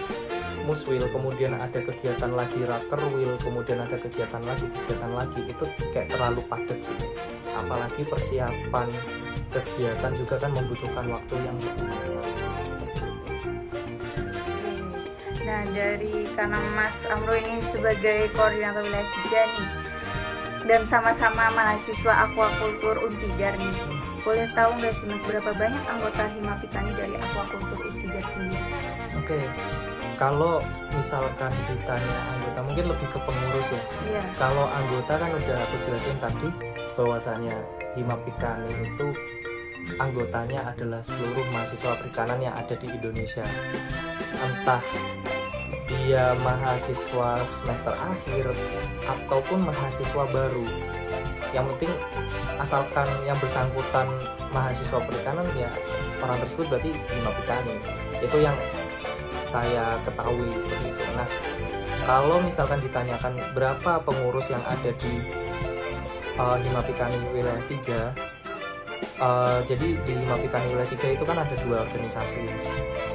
muswil 0.66 1.06
kemudian 1.14 1.54
ada 1.54 1.78
kegiatan 1.78 2.34
lagi 2.34 2.58
rakerwil 2.66 3.38
kemudian 3.38 3.78
ada 3.78 3.94
kegiatan 3.94 4.42
lagi 4.42 4.66
kegiatan 4.66 5.12
lagi 5.14 5.40
itu 5.46 5.64
kayak 5.94 6.10
terlalu 6.10 6.42
padat. 6.50 6.80
Apalagi 7.54 8.02
persiapan 8.04 8.88
kegiatan 9.54 10.12
juga 10.18 10.36
kan 10.42 10.50
membutuhkan 10.52 11.06
waktu 11.08 11.34
yang 11.40 11.56
cukup. 11.62 11.86
Lama 11.86 12.46
Nah 15.46 15.62
dari 15.70 16.26
karena 16.34 16.58
Mas 16.74 17.06
Amro 17.06 17.38
ini 17.38 17.62
sebagai 17.62 18.26
koordinator 18.34 18.82
wilayah 18.82 19.06
3 19.06 19.46
nih 19.54 19.85
dan 20.66 20.82
sama-sama 20.82 21.46
mahasiswa 21.54 22.26
aquakultur 22.26 22.98
Untigar 23.06 23.54
nih 23.54 23.74
boleh 24.26 24.50
tahu 24.58 24.74
nggak 24.82 24.92
sih 24.98 25.06
Mas 25.06 25.22
berapa 25.22 25.50
banyak 25.54 25.84
anggota 25.86 26.26
Himapitani 26.34 26.90
dari 26.98 27.14
aquakultur 27.14 27.78
Untigar 27.86 28.26
sendiri? 28.26 28.66
Oke, 29.14 29.38
kalau 30.18 30.58
misalkan 30.90 31.54
ditanya 31.70 32.16
anggota 32.34 32.60
mungkin 32.66 32.84
lebih 32.90 33.08
ke 33.14 33.18
pengurus 33.22 33.68
ya. 33.70 33.82
Iya. 34.10 34.22
Kalau 34.34 34.66
anggota 34.66 35.12
kan 35.14 35.30
udah 35.30 35.56
aku 35.62 35.76
jelasin 35.86 36.18
tadi 36.18 36.48
bahwasanya 36.98 37.56
Himapikani 37.94 38.70
itu 38.82 39.08
anggotanya 40.02 40.74
adalah 40.74 40.98
seluruh 40.98 41.46
mahasiswa 41.54 41.94
perikanan 42.02 42.42
yang 42.42 42.54
ada 42.58 42.74
di 42.74 42.90
Indonesia. 42.90 43.46
Entah 44.42 44.82
dia 45.86 46.34
mahasiswa 46.42 47.42
semester 47.46 47.94
akhir 47.94 48.50
ataupun 49.06 49.62
mahasiswa 49.62 50.24
baru. 50.30 50.66
Yang 51.54 51.66
penting 51.74 51.92
asalkan 52.58 53.06
yang 53.22 53.38
bersangkutan 53.38 54.10
mahasiswa 54.50 54.98
perikanan 54.98 55.46
ya 55.54 55.70
orang 56.18 56.38
tersebut 56.42 56.66
berarti 56.66 56.90
Himapikani. 56.90 57.74
Itu 58.18 58.36
yang 58.42 58.58
saya 59.46 59.94
ketahui 60.02 60.50
seperti 60.50 60.90
itu. 60.90 61.04
Nah, 61.14 61.28
kalau 62.02 62.42
misalkan 62.42 62.82
ditanyakan 62.82 63.38
berapa 63.54 64.02
pengurus 64.02 64.50
yang 64.50 64.62
ada 64.66 64.90
di 64.90 65.14
uh, 66.36 66.58
Himapikani 66.58 67.18
wilayah 67.34 67.64
3 67.66 68.36
Uh, 69.16 69.64
jadi 69.64 69.96
di 70.04 70.12
Himapikani 70.12 70.76
wilayah 70.76 70.92
3 70.92 71.16
itu 71.16 71.24
kan 71.24 71.40
ada 71.40 71.56
dua 71.64 71.88
organisasi 71.88 72.44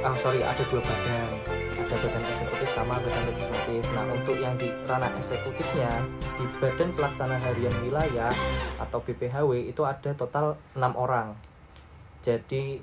ah 0.02 0.14
sorry 0.18 0.42
ada 0.42 0.58
dua 0.66 0.82
badan 0.82 1.61
ada 1.92 2.08
badan 2.08 2.24
eksekutif 2.24 2.68
sama 2.72 2.96
badan 3.04 3.24
legislatif. 3.28 3.84
Nah 3.92 4.08
untuk 4.08 4.36
yang 4.40 4.56
di 4.56 4.72
ranah 4.88 5.12
eksekutifnya 5.20 6.00
di 6.40 6.44
badan 6.56 6.88
pelaksana 6.96 7.36
harian 7.36 7.76
wilayah 7.84 8.32
atau 8.80 9.04
BPHW 9.04 9.68
itu 9.68 9.84
ada 9.84 10.16
total 10.16 10.56
enam 10.72 10.96
orang. 10.96 11.36
Jadi 12.24 12.80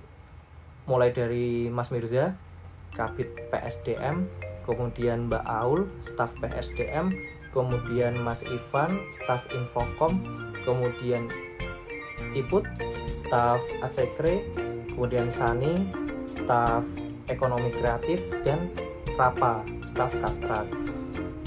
mulai 0.85 1.09
dari 1.09 1.73
Mas 1.73 1.89
Mirza 1.89 2.37
Kabit 2.93 3.49
PSDM 3.49 4.29
kemudian 4.61 5.25
Mbak 5.25 5.45
Aul 5.45 5.89
staf 6.05 6.37
PSDM 6.37 7.09
kemudian 7.49 8.13
Mas 8.21 8.45
Ivan 8.45 8.93
staf 9.09 9.49
Infocom 9.57 10.21
kemudian 10.69 11.25
Iput 12.37 12.65
staf 13.17 13.61
Atsekre 13.81 14.45
kemudian 14.93 15.33
Sani 15.33 15.89
staf 16.29 16.85
ekonomi 17.29 17.69
kreatif 17.73 18.21
dan 18.41 18.69
Rapa 19.19 19.67
staf 19.83 20.15
Kastrat. 20.23 20.71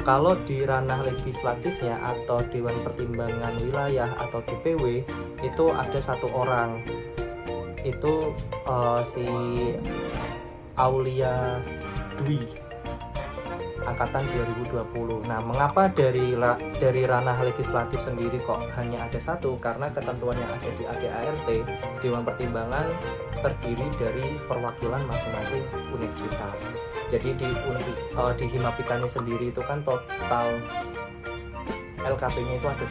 Kalau 0.04 0.36
di 0.44 0.60
ranah 0.60 1.08
legislatifnya 1.08 1.96
atau 2.04 2.44
Dewan 2.52 2.76
Pertimbangan 2.84 3.56
Wilayah 3.64 4.12
atau 4.20 4.44
DPW 4.44 5.00
itu 5.40 5.64
ada 5.72 5.96
satu 5.96 6.28
orang. 6.36 6.84
Itu 7.80 8.36
uh, 8.68 9.00
si 9.00 9.24
Aulia 10.76 11.64
Dwi 12.20 12.61
angkatan 13.86 14.24
2020. 14.32 15.26
Nah, 15.26 15.40
mengapa 15.42 15.90
dari 15.90 16.34
dari 16.78 17.02
ranah 17.06 17.38
legislatif 17.42 18.02
sendiri 18.02 18.38
kok 18.42 18.62
hanya 18.78 19.06
ada 19.06 19.18
satu? 19.18 19.58
Karena 19.58 19.90
ketentuan 19.90 20.38
yang 20.38 20.50
ada 20.50 20.70
di 20.74 20.84
ADART 20.86 21.48
Dewan 22.00 22.22
Pertimbangan 22.22 22.86
terdiri 23.42 23.86
dari 23.98 24.38
perwakilan 24.46 25.02
masing-masing 25.06 25.64
universitas. 25.90 26.70
Jadi 27.10 27.34
di 27.36 27.48
uh, 28.16 28.32
di 28.32 28.46
Himapitani 28.48 29.08
sendiri 29.10 29.50
itu 29.50 29.60
kan 29.66 29.82
total 29.82 30.62
LKP-nya 32.02 32.54
itu 32.58 32.66
ada 32.66 32.86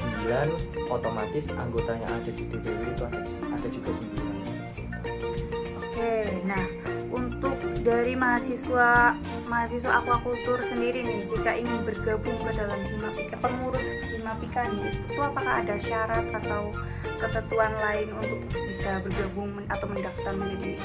9, 0.47 0.87
otomatis 0.87 1.51
anggota 1.59 1.91
yang 1.99 2.07
ada 2.07 2.31
di 2.31 2.43
DPW 2.47 2.95
itu 2.95 3.03
ada, 3.03 3.19
ada 3.27 3.67
juga 3.67 3.91
9 3.91 4.30
dari 7.81 8.13
mahasiswa 8.13 9.17
mahasiswa 9.49 9.91
aquakultur 10.05 10.61
sendiri 10.61 11.01
nih 11.01 11.25
jika 11.25 11.57
ingin 11.57 11.81
bergabung 11.81 12.37
ke 12.45 12.51
dalam 12.53 12.77
Himapika 12.85 13.35
pengurus 13.41 13.87
Himapika 14.13 14.69
nih 14.69 14.93
itu 14.93 15.17
apakah 15.21 15.65
ada 15.65 15.75
syarat 15.81 16.25
atau 16.29 16.69
ketentuan 17.17 17.73
lain 17.81 18.13
untuk 18.13 18.39
bisa 18.69 19.01
bergabung 19.01 19.65
atau 19.65 19.85
mendaftar 19.89 20.33
menjadi 20.37 20.77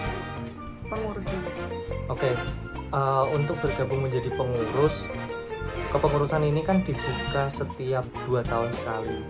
pengurusnya 0.89 1.39
mas? 1.45 1.61
Oke, 2.09 2.31
uh, 2.97 3.25
untuk 3.37 3.61
bergabung 3.61 4.01
menjadi 4.01 4.33
pengurus 4.33 5.13
kepengurusan 5.93 6.49
ini 6.49 6.65
kan 6.65 6.81
dibuka 6.81 7.53
setiap 7.53 8.05
dua 8.25 8.41
tahun 8.41 8.73
sekali 8.73 9.21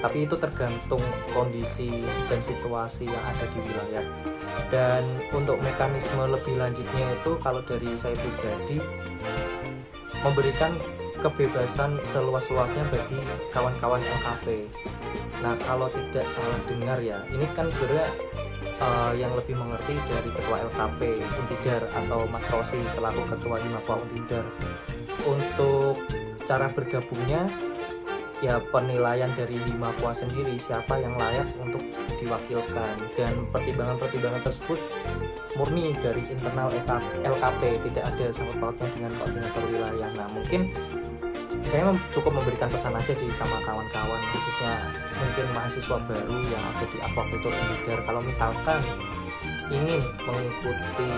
tapi 0.00 0.24
itu 0.24 0.34
tergantung 0.40 1.02
kondisi 1.34 2.06
dan 2.30 2.40
situasi 2.40 3.04
yang 3.04 3.24
ada 3.36 3.44
di 3.52 3.58
wilayah 3.60 4.04
dan 4.70 5.02
untuk 5.34 5.58
mekanisme 5.60 6.30
lebih 6.30 6.54
lanjutnya 6.56 7.06
itu 7.18 7.34
kalau 7.42 7.60
dari 7.66 7.90
saya 7.98 8.14
pribadi 8.14 8.78
memberikan 10.22 10.72
kebebasan 11.20 12.00
seluas-luasnya 12.06 12.86
bagi 12.88 13.18
kawan-kawan 13.52 14.00
LKP 14.00 14.70
nah 15.44 15.58
kalau 15.66 15.90
tidak 15.90 16.24
salah 16.30 16.60
dengar 16.70 16.98
ya 17.02 17.20
ini 17.34 17.44
kan 17.52 17.68
sebenarnya 17.68 18.08
uh, 18.80 19.12
yang 19.16 19.32
lebih 19.36 19.56
mengerti 19.56 19.96
dari 20.08 20.30
ketua 20.32 20.56
LKP 20.70 21.00
Untidar 21.24 21.82
atau 21.92 22.24
Mas 22.28 22.46
Rosi 22.48 22.80
selaku 22.94 23.24
ketua 23.28 23.56
Himapua 23.60 24.00
Untidar 24.00 24.44
untuk 25.24 26.00
cara 26.48 26.66
bergabungnya 26.72 27.48
ya 28.40 28.56
penilaian 28.72 29.28
dari 29.36 29.60
lima 29.68 29.92
puas 30.00 30.24
sendiri 30.24 30.56
siapa 30.56 30.96
yang 30.96 31.12
layak 31.16 31.48
untuk 31.60 31.84
diwakilkan. 32.20 32.94
Dan 33.16 33.32
pertimbangan-pertimbangan 33.50 34.42
tersebut 34.44 34.78
murni 35.56 35.96
dari 35.98 36.22
internal 36.28 36.68
LKP 37.24 37.60
tidak 37.90 38.04
ada 38.14 38.26
sangkut 38.30 38.56
pautnya 38.60 38.88
dengan 38.94 39.12
koordinator 39.18 39.64
wilayah. 39.66 40.10
Nah 40.14 40.28
mungkin 40.30 40.70
saya 41.66 41.92
cukup 42.10 42.34
memberikan 42.34 42.66
pesan 42.66 42.94
aja 42.96 43.12
sih 43.14 43.30
sama 43.30 43.58
kawan-kawan 43.62 44.20
khususnya 44.34 44.74
mungkin 45.22 45.46
mahasiswa 45.54 45.96
baru 46.02 46.36
yang 46.50 46.62
ada 46.62 46.84
di 46.86 46.98
aquaculture 46.98 47.54
leader. 47.54 47.98
Kalau 48.06 48.20
misalkan 48.22 48.80
ingin 49.70 50.02
mengikuti 50.26 51.10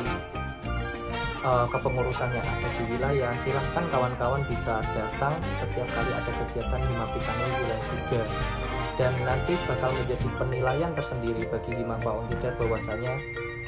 uh, 1.45 1.67
kepengurusan 1.69 2.31
yang 2.37 2.47
ada 2.47 2.69
di 2.69 2.83
wilayah 2.91 3.33
silahkan 3.39 3.85
kawan-kawan 3.91 4.43
bisa 4.49 4.81
datang. 4.95 5.35
Setiap 5.59 5.89
kali 5.89 6.11
ada 6.13 6.31
kegiatan 6.31 6.81
Himapikannya 6.81 7.47
wilayah 7.63 7.87
3 8.11 8.72
dan 9.03 9.11
nanti 9.27 9.59
bakal 9.67 9.91
menjadi 9.99 10.27
penilaian 10.39 10.95
tersendiri 10.95 11.43
bagi 11.51 11.75
Hima 11.75 11.99
Paun 11.99 12.23
bahwasanya 12.31 13.19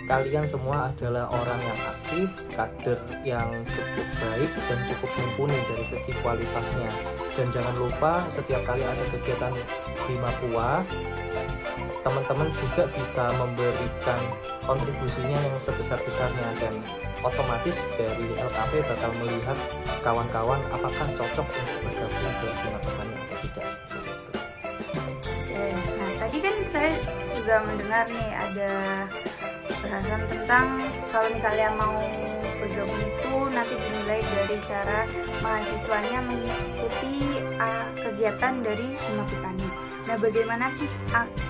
kalian 0.06 0.46
semua 0.46 0.94
adalah 0.94 1.26
orang 1.26 1.58
yang 1.58 1.80
aktif, 1.90 2.28
kader 2.54 3.00
yang 3.26 3.50
cukup 3.66 4.06
baik 4.22 4.50
dan 4.70 4.78
cukup 4.86 5.10
mumpuni 5.10 5.58
dari 5.74 5.82
segi 5.82 6.12
kualitasnya. 6.22 6.86
Dan 7.34 7.50
jangan 7.50 7.74
lupa 7.74 8.22
setiap 8.30 8.62
kali 8.62 8.86
ada 8.86 9.04
kegiatan 9.10 9.50
di 10.06 10.14
Mapua, 10.22 10.86
teman-teman 12.06 12.46
juga 12.54 12.86
bisa 12.94 13.34
memberikan 13.34 14.20
kontribusinya 14.62 15.34
yang 15.34 15.58
sebesar-besarnya 15.58 16.62
dan 16.62 16.74
otomatis 17.26 17.88
dari 17.98 18.28
LKP 18.38 18.86
bakal 18.86 19.10
melihat 19.18 19.58
kawan-kawan 20.04 20.60
apakah 20.70 21.08
cocok 21.16 21.48
untuk 21.48 21.78
bergabung 21.80 22.34
ke 22.38 22.48
Bina 22.60 22.78
atau 22.78 23.36
tidak 23.40 23.66
juga 27.44 27.60
mendengar 27.60 28.08
nih 28.08 28.32
ada 28.32 28.72
bahasan 29.84 30.22
tentang 30.32 30.80
kalau 31.12 31.28
misalnya 31.28 31.68
mau 31.76 31.92
bergabung 32.56 33.04
itu 33.04 33.34
nanti 33.52 33.74
dinilai 33.76 34.20
dari 34.24 34.56
cara 34.64 35.04
mahasiswanya 35.44 36.24
mengikuti 36.24 37.36
uh, 37.60 37.84
kegiatan 38.00 38.64
dari 38.64 38.96
Bina 38.96 39.24
Petani. 39.28 39.68
Nah, 40.08 40.16
bagaimana 40.16 40.72
sih 40.72 40.88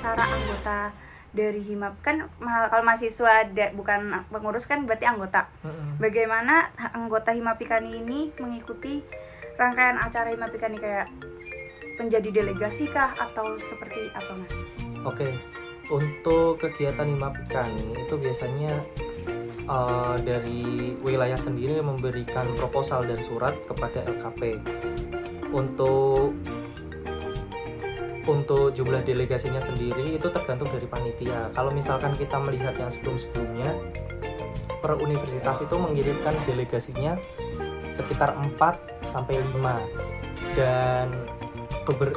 cara 0.02 0.26
anggota 0.26 0.90
dari 1.30 1.62
himap 1.62 2.02
kan 2.02 2.26
kalau 2.42 2.83
mahasiswa 2.83 3.46
da- 3.54 3.70
bukan 3.70 4.18
pengurus 4.35 4.66
kan 4.66 4.90
berarti 4.90 5.07
anggota. 5.07 5.46
Bagaimana 6.02 6.74
anggota 6.90 7.30
himapikani 7.30 8.02
ini 8.02 8.35
mengikuti 8.42 8.98
rangkaian 9.54 10.02
acara 10.02 10.35
himapikani 10.35 10.83
kayak 10.83 11.07
menjadi 12.02 12.42
delegasi 12.42 12.90
kah? 12.90 13.14
Atau 13.14 13.54
seperti 13.62 14.11
apa 14.11 14.35
mas? 14.35 14.57
Oke, 15.07 15.38
untuk 15.92 16.61
kegiatan 16.61 17.05
Himapikani 17.05 18.05
itu 18.05 18.14
biasanya 18.16 18.81
eh, 19.68 20.16
dari 20.25 20.94
wilayah 21.01 21.37
sendiri 21.37 21.81
memberikan 21.85 22.49
proposal 22.57 23.05
dan 23.05 23.20
surat 23.20 23.53
kepada 23.68 24.05
LKP 24.09 24.61
untuk 25.53 26.33
untuk 28.25 28.73
jumlah 28.73 29.05
delegasinya 29.05 29.61
sendiri 29.61 30.16
itu 30.16 30.33
tergantung 30.33 30.73
dari 30.73 30.88
panitia. 30.88 31.53
Kalau 31.53 31.68
misalkan 31.68 32.16
kita 32.16 32.40
melihat 32.40 32.73
yang 32.81 32.88
sebelum-sebelumnya, 32.88 33.77
per 34.81 34.97
universitas 34.97 35.61
itu 35.61 35.77
mengirimkan 35.77 36.33
delegasinya 36.49 37.20
sekitar 37.92 38.33
4 38.33 39.05
sampai 39.05 39.38
5 39.38 40.57
dan 40.57 41.12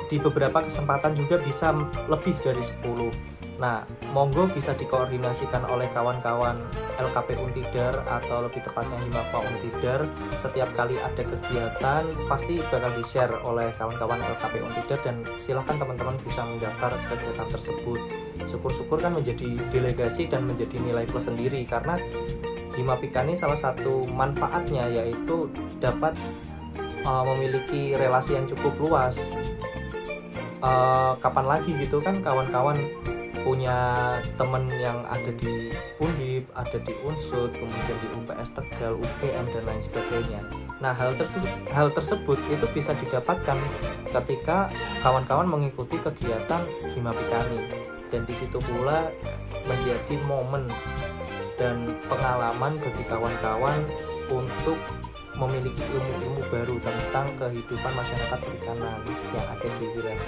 di 0.07 0.17
beberapa 0.17 0.63
kesempatan 0.63 1.11
juga 1.11 1.43
bisa 1.43 1.75
lebih 2.07 2.39
dari 2.39 2.63
10 2.63 3.36
nah 3.57 3.81
monggo 4.13 4.45
bisa 4.53 4.77
dikoordinasikan 4.77 5.65
oleh 5.65 5.89
kawan-kawan 5.89 6.61
LKP 7.01 7.41
Untidar 7.41 8.05
atau 8.05 8.45
lebih 8.45 8.61
tepatnya 8.61 8.97
Himapa 9.01 9.41
Untidar 9.41 10.05
setiap 10.37 10.69
kali 10.77 11.01
ada 11.01 11.25
kegiatan 11.25 12.03
pasti 12.29 12.61
bakal 12.69 12.93
di 12.93 13.01
share 13.01 13.33
oleh 13.41 13.73
kawan-kawan 13.73 14.21
LKP 14.21 14.61
Untidar 14.61 14.99
dan 15.01 15.25
silahkan 15.41 15.77
teman-teman 15.81 16.15
bisa 16.21 16.45
mendaftar 16.45 16.93
kegiatan 17.09 17.47
tersebut 17.49 17.99
syukur-syukur 18.45 19.01
kan 19.01 19.17
menjadi 19.17 19.57
delegasi 19.73 20.29
dan 20.29 20.45
menjadi 20.45 20.77
nilai 20.77 21.09
plus 21.09 21.25
sendiri 21.27 21.65
karena 21.65 21.97
Himapika 22.77 23.25
ini 23.25 23.33
salah 23.33 23.57
satu 23.57 24.05
manfaatnya 24.13 24.85
yaitu 24.85 25.49
dapat 25.81 26.13
uh, 27.01 27.25
memiliki 27.33 27.97
relasi 27.97 28.37
yang 28.37 28.45
cukup 28.45 28.77
luas. 28.77 29.17
Uh, 30.61 31.17
kapan 31.17 31.45
lagi 31.45 31.73
gitu 31.77 32.01
kan 32.05 32.21
kawan-kawan 32.21 32.77
punya 33.41 33.77
temen 34.37 34.69
yang 34.77 35.01
ada 35.05 35.31
di 35.33 35.73
Undip, 35.97 36.49
ada 36.53 36.77
di 36.81 36.93
Unsud, 37.05 37.53
kemudian 37.53 37.97
di 38.01 38.07
UPS 38.17 38.49
Tegal, 38.53 38.97
UGM 38.97 39.45
dan 39.53 39.63
lain 39.65 39.81
sebagainya. 39.81 40.41
Nah 40.77 40.93
hal 40.93 41.17
tersebut 41.17 41.51
hal 41.73 41.87
tersebut 41.93 42.39
itu 42.53 42.65
bisa 42.73 42.93
didapatkan 42.97 43.57
ketika 44.09 44.69
kawan-kawan 45.01 45.49
mengikuti 45.49 45.97
kegiatan 46.01 46.61
Himapikani 46.93 47.59
dan 48.13 48.23
di 48.23 48.33
situ 48.33 48.57
pula 48.61 49.11
menjadi 49.67 50.15
momen 50.25 50.69
dan 51.59 51.91
pengalaman 52.07 52.77
bagi 52.79 53.03
kawan-kawan 53.09 53.81
untuk 54.29 54.77
memiliki 55.37 55.81
ilmu-ilmu 55.85 56.41
baru 56.49 56.75
tentang 56.81 57.29
kehidupan 57.37 57.93
masyarakat 57.93 58.39
perikanan 58.41 58.99
yang 59.05 59.47
ada 59.53 59.67
di 59.77 59.85
wilayah 59.93 60.19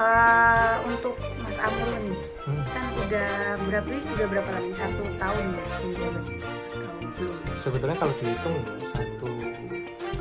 Eh, 0.00 0.74
untuk 0.82 1.12
Mas 1.38 1.60
Amrul 1.60 1.92
nih 2.00 2.16
Hmm. 2.40 2.64
kan 2.66 2.84
udah 2.98 3.30
berapa 3.60 3.84
nih? 3.86 4.00
Udah 4.10 4.26
berapa 4.26 4.50
lagi? 4.50 4.70
Satu 4.72 5.04
tahun 5.14 5.44
ya 5.52 5.64
menjabat? 5.78 6.24
Se- 7.20 7.44
Sebetulnya 7.52 7.96
kalau 7.98 8.14
dihitung 8.16 8.56
satu 8.86 9.28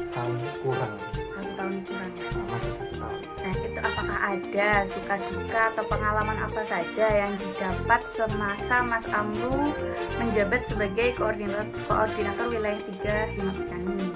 tahun 0.09 0.35
kurang. 0.59 0.93
Satu 0.99 1.51
tahun 1.55 1.73
kurang 1.81 2.11
ya. 2.11 2.27
masih 2.45 2.71
satu 2.75 2.93
tahun. 2.93 3.17
Nah 3.39 3.53
itu 3.57 3.79
apakah 3.79 4.19
ada 4.19 4.69
suka 4.83 5.15
duka 5.23 5.61
atau 5.71 5.83
pengalaman 5.87 6.37
apa 6.37 6.61
saja 6.61 7.07
yang 7.07 7.33
didapat 7.33 8.01
semasa 8.03 8.83
Mas 8.83 9.07
Amru 9.07 9.71
menjabat 10.17 10.67
sebagai 10.67 11.15
koordinator 11.15 11.63
koordinator 11.85 12.51
wilayah 12.51 12.83
3 12.83 13.31
Himapitani? 13.31 14.08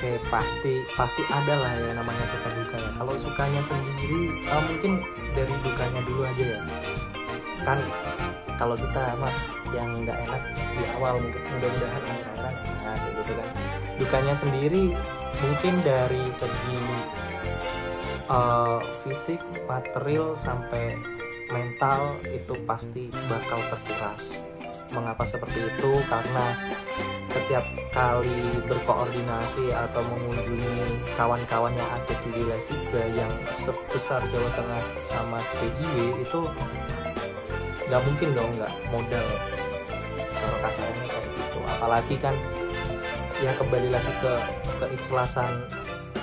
Oke 0.00 0.16
pasti 0.32 0.80
pasti 0.96 1.20
ada 1.28 1.60
lah 1.60 1.76
ya 1.76 1.92
namanya 1.92 2.24
suka 2.24 2.48
duka 2.56 2.72
ya. 2.80 2.88
Kalau 2.96 3.12
sukanya 3.20 3.60
sendiri 3.60 4.32
eh, 4.48 4.62
mungkin 4.72 5.04
dari 5.36 5.52
dukanya 5.60 6.00
dulu 6.08 6.24
aja 6.24 6.44
ya. 6.56 6.60
Kan 7.68 7.84
kalau 8.56 8.80
kita 8.80 9.12
mah 9.20 9.36
yang 9.76 9.92
nggak 10.00 10.24
enak 10.24 10.42
di 10.56 10.84
awal 10.96 11.20
mungkin 11.20 11.44
mudah-mudahan 11.52 12.00
akhir-akhiran 12.00 12.54
enak 12.80 12.96
kayak 12.96 13.12
gitu 13.12 13.32
kan. 13.36 13.48
Dukanya 14.00 14.32
sendiri 14.40 14.84
mungkin 15.44 15.74
dari 15.84 16.24
segi 16.32 16.80
eh, 18.24 18.80
fisik, 19.04 19.44
material 19.68 20.32
sampai 20.32 20.96
mental 21.52 22.16
itu 22.24 22.56
pasti 22.64 23.12
bakal 23.28 23.60
terkuras. 23.68 24.48
Mengapa 24.96 25.28
seperti 25.28 25.60
itu? 25.60 25.92
Karena 26.08 26.56
setiap 27.30 27.62
kali 27.94 28.58
berkoordinasi 28.66 29.70
atau 29.70 30.02
mengunjungi 30.02 30.98
kawan-kawan 31.14 31.70
yang 31.78 31.90
ada 31.94 32.14
di 32.18 32.28
wilayah 32.34 32.62
tiga 32.66 33.02
yang 33.14 33.32
sebesar 33.62 34.18
Jawa 34.26 34.50
Tengah 34.58 34.82
sama 34.98 35.38
DIY 35.62 36.26
itu 36.26 36.40
nggak 37.86 38.02
mungkin 38.02 38.28
dong 38.34 38.50
nggak 38.58 38.74
modal. 38.90 39.28
Kalau 40.34 40.58
kasarnya 40.58 41.06
kayak 41.06 41.26
gitu. 41.38 41.58
Apalagi 41.78 42.14
kan 42.18 42.34
ya 43.38 43.54
kembali 43.54 43.88
lagi 43.94 44.12
ke 44.18 44.32
keikhlasan 44.82 45.62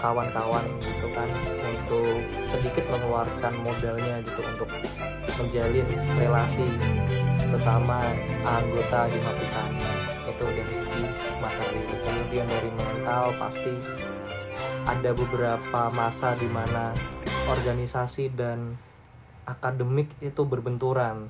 kawan-kawan 0.03 0.65
gitu 0.83 1.07
kan 1.15 1.29
untuk 1.65 2.19
sedikit 2.45 2.85
mengeluarkan 2.91 3.53
modalnya 3.63 4.21
gitu 4.21 4.41
untuk 4.43 4.69
menjalin 5.39 5.87
relasi 6.19 6.67
sesama 7.47 8.03
anggota 8.45 9.09
di 9.09 9.17
Matikan 9.23 9.96
itu 10.37 10.45
dari 10.45 10.69
segi 10.69 11.03
materi 11.41 11.81
kemudian 11.89 12.45
dari 12.45 12.69
mental 12.69 13.33
pasti 13.41 13.73
ada 14.85 15.09
beberapa 15.17 15.89
masa 15.89 16.37
di 16.37 16.45
mana 16.45 16.93
organisasi 17.49 18.37
dan 18.37 18.77
akademik 19.49 20.13
itu 20.21 20.45
berbenturan. 20.45 21.25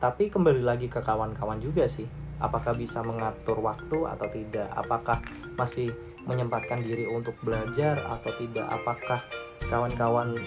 Tapi 0.00 0.32
kembali 0.32 0.64
lagi 0.64 0.88
ke 0.88 1.04
kawan-kawan 1.04 1.60
juga 1.60 1.84
sih 1.84 2.08
apakah 2.40 2.72
bisa 2.72 3.04
mengatur 3.04 3.60
waktu 3.60 4.08
atau 4.08 4.26
tidak? 4.32 4.72
Apakah 4.72 5.20
masih 5.60 5.92
menyempatkan 6.24 6.80
diri 6.80 7.04
untuk 7.04 7.36
belajar 7.44 8.00
atau 8.08 8.32
tidak? 8.40 8.64
Apakah 8.72 9.20
kawan-kawan 9.68 10.40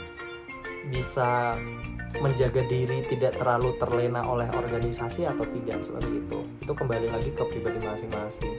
bisa 0.90 1.54
menjaga 2.22 2.62
diri 2.70 3.02
tidak 3.06 3.42
terlalu 3.42 3.74
terlena 3.82 4.22
oleh 4.28 4.46
organisasi 4.54 5.26
atau 5.26 5.46
tidak 5.50 5.82
seperti 5.82 6.22
itu. 6.22 6.40
Itu 6.62 6.74
kembali 6.78 7.10
lagi 7.10 7.34
ke 7.34 7.44
pribadi 7.48 7.80
masing-masing. 7.82 8.54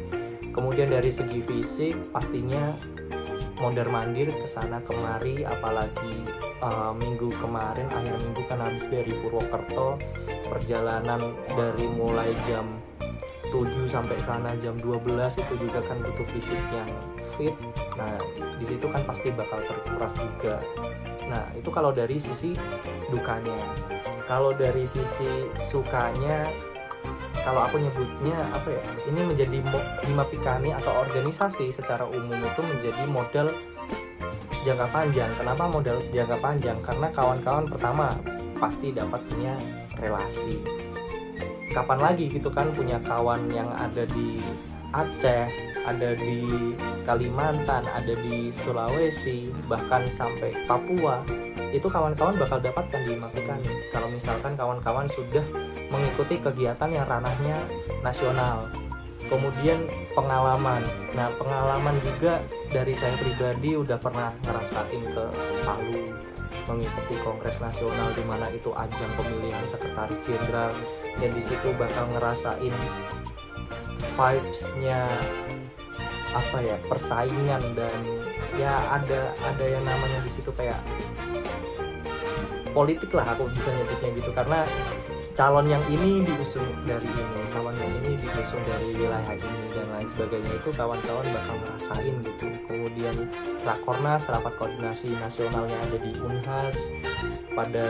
Kemudian 0.50 0.90
dari 0.90 1.10
segi 1.10 1.42
fisik 1.42 2.14
pastinya 2.14 2.74
mondar 3.58 3.86
mandir 3.86 4.34
ke 4.34 4.46
sana 4.46 4.82
kemari 4.82 5.46
apalagi 5.46 6.26
uh, 6.58 6.90
minggu 6.94 7.30
kemarin 7.38 7.86
akhir 7.86 8.18
minggu 8.22 8.42
kan 8.50 8.58
habis 8.58 8.86
dari 8.90 9.14
Purwokerto 9.22 9.98
perjalanan 10.50 11.32
dari 11.54 11.86
mulai 11.86 12.34
jam 12.50 12.82
7 13.54 13.86
sampai 13.86 14.18
sana 14.18 14.58
jam 14.58 14.74
12 14.82 15.06
itu 15.16 15.54
juga 15.56 15.78
kan 15.86 15.96
butuh 16.02 16.26
fisik 16.26 16.58
yang 16.74 16.90
fit. 17.22 17.54
Nah 17.94 18.18
di 18.58 18.64
situ 18.66 18.90
kan 18.90 19.06
pasti 19.06 19.30
bakal 19.30 19.62
terkuras 19.62 20.12
juga 20.18 20.58
nah 21.28 21.44
itu 21.56 21.68
kalau 21.72 21.90
dari 21.90 22.16
sisi 22.20 22.52
dukanya. 23.08 23.56
Kalau 24.24 24.56
dari 24.56 24.88
sisi 24.88 25.48
sukanya 25.60 26.48
kalau 27.44 27.68
aku 27.68 27.76
nyebutnya 27.76 28.40
apa 28.56 28.72
ya 28.72 28.84
ini 29.04 29.20
menjadi 29.20 29.60
mo- 29.68 29.88
himapikani 30.08 30.72
atau 30.72 31.04
organisasi 31.04 31.68
secara 31.68 32.08
umum 32.08 32.40
itu 32.40 32.60
menjadi 32.64 33.04
modal 33.04 33.52
jangka 34.64 34.88
panjang. 34.88 35.28
Kenapa 35.36 35.68
modal 35.68 36.00
jangka 36.08 36.40
panjang? 36.40 36.78
Karena 36.80 37.12
kawan-kawan 37.12 37.68
pertama 37.68 38.16
pasti 38.56 38.96
dapat 38.96 39.20
punya 39.28 39.52
relasi. 40.00 40.56
Kapan 41.76 41.98
lagi 42.00 42.32
gitu 42.32 42.48
kan 42.48 42.72
punya 42.72 42.96
kawan 43.04 43.50
yang 43.52 43.68
ada 43.76 44.08
di 44.08 44.40
Aceh 44.94 45.50
ada 45.84 46.14
di 46.14 46.46
Kalimantan 47.04 47.84
ada 47.84 48.14
di 48.24 48.48
Sulawesi 48.48 49.52
bahkan 49.68 50.08
sampai 50.08 50.56
Papua 50.64 51.20
itu 51.70 51.84
kawan-kawan 51.84 52.40
bakal 52.40 52.58
dapatkan 52.64 53.02
di 53.04 53.12
Mapikani 53.18 53.92
kalau 53.92 54.08
misalkan 54.08 54.56
kawan-kawan 54.56 55.04
sudah 55.12 55.44
mengikuti 55.92 56.40
kegiatan 56.40 56.88
yang 56.88 57.04
ranahnya 57.04 57.60
nasional. 58.00 58.72
Kemudian 59.24 59.88
pengalaman. 60.12 60.84
Nah 61.16 61.32
pengalaman 61.36 61.96
juga 62.04 62.40
dari 62.72 62.92
saya 62.92 63.16
pribadi 63.20 63.76
udah 63.76 63.96
pernah 64.00 64.32
ngerasain 64.44 65.02
ke 65.12 65.24
Palu 65.64 66.12
mengikuti 66.64 67.14
kongres 67.20 67.60
nasional 67.60 68.08
di 68.16 68.24
mana 68.24 68.48
itu 68.48 68.72
ajang 68.72 69.12
pemilihan 69.20 69.64
sekretaris 69.68 70.20
jenderal 70.24 70.72
dan 71.20 71.30
di 71.36 71.42
situ 71.44 71.68
bakal 71.76 72.08
ngerasain 72.16 72.72
vibes-nya 74.16 75.04
apa 76.34 76.58
ya 76.60 76.76
persaingan 76.90 77.62
dan 77.78 77.98
ya 78.58 78.74
ada 78.90 79.32
ada 79.46 79.64
yang 79.64 79.86
namanya 79.86 80.18
di 80.26 80.30
situ 80.30 80.50
kayak 80.52 80.78
politik 82.74 83.14
lah 83.14 83.38
aku 83.38 83.46
bisa 83.54 83.70
nyebutnya 83.70 84.10
gitu. 84.18 84.30
Karena 84.34 84.66
calon 85.34 85.66
yang 85.70 85.82
ini 85.90 86.26
diusung 86.26 86.66
dari 86.82 87.06
ini 87.06 87.42
calon 87.54 87.74
yang 87.78 87.90
ini 88.02 88.18
diusung 88.18 88.62
dari 88.66 88.98
wilayah 88.98 89.34
ini 89.34 89.66
dan 89.70 89.86
lain 89.94 90.08
sebagainya 90.10 90.52
itu 90.58 90.70
kawan-kawan 90.74 91.26
bakal 91.30 91.56
ngerasain 91.62 92.14
gitu. 92.26 92.46
Kemudian 92.66 93.16
rakornas 93.62 94.26
rapat 94.26 94.54
koordinasi 94.58 95.14
nasional 95.22 95.70
yang 95.70 95.80
ada 95.86 95.98
di 96.02 96.12
Unhas 96.18 96.90
pada 97.54 97.86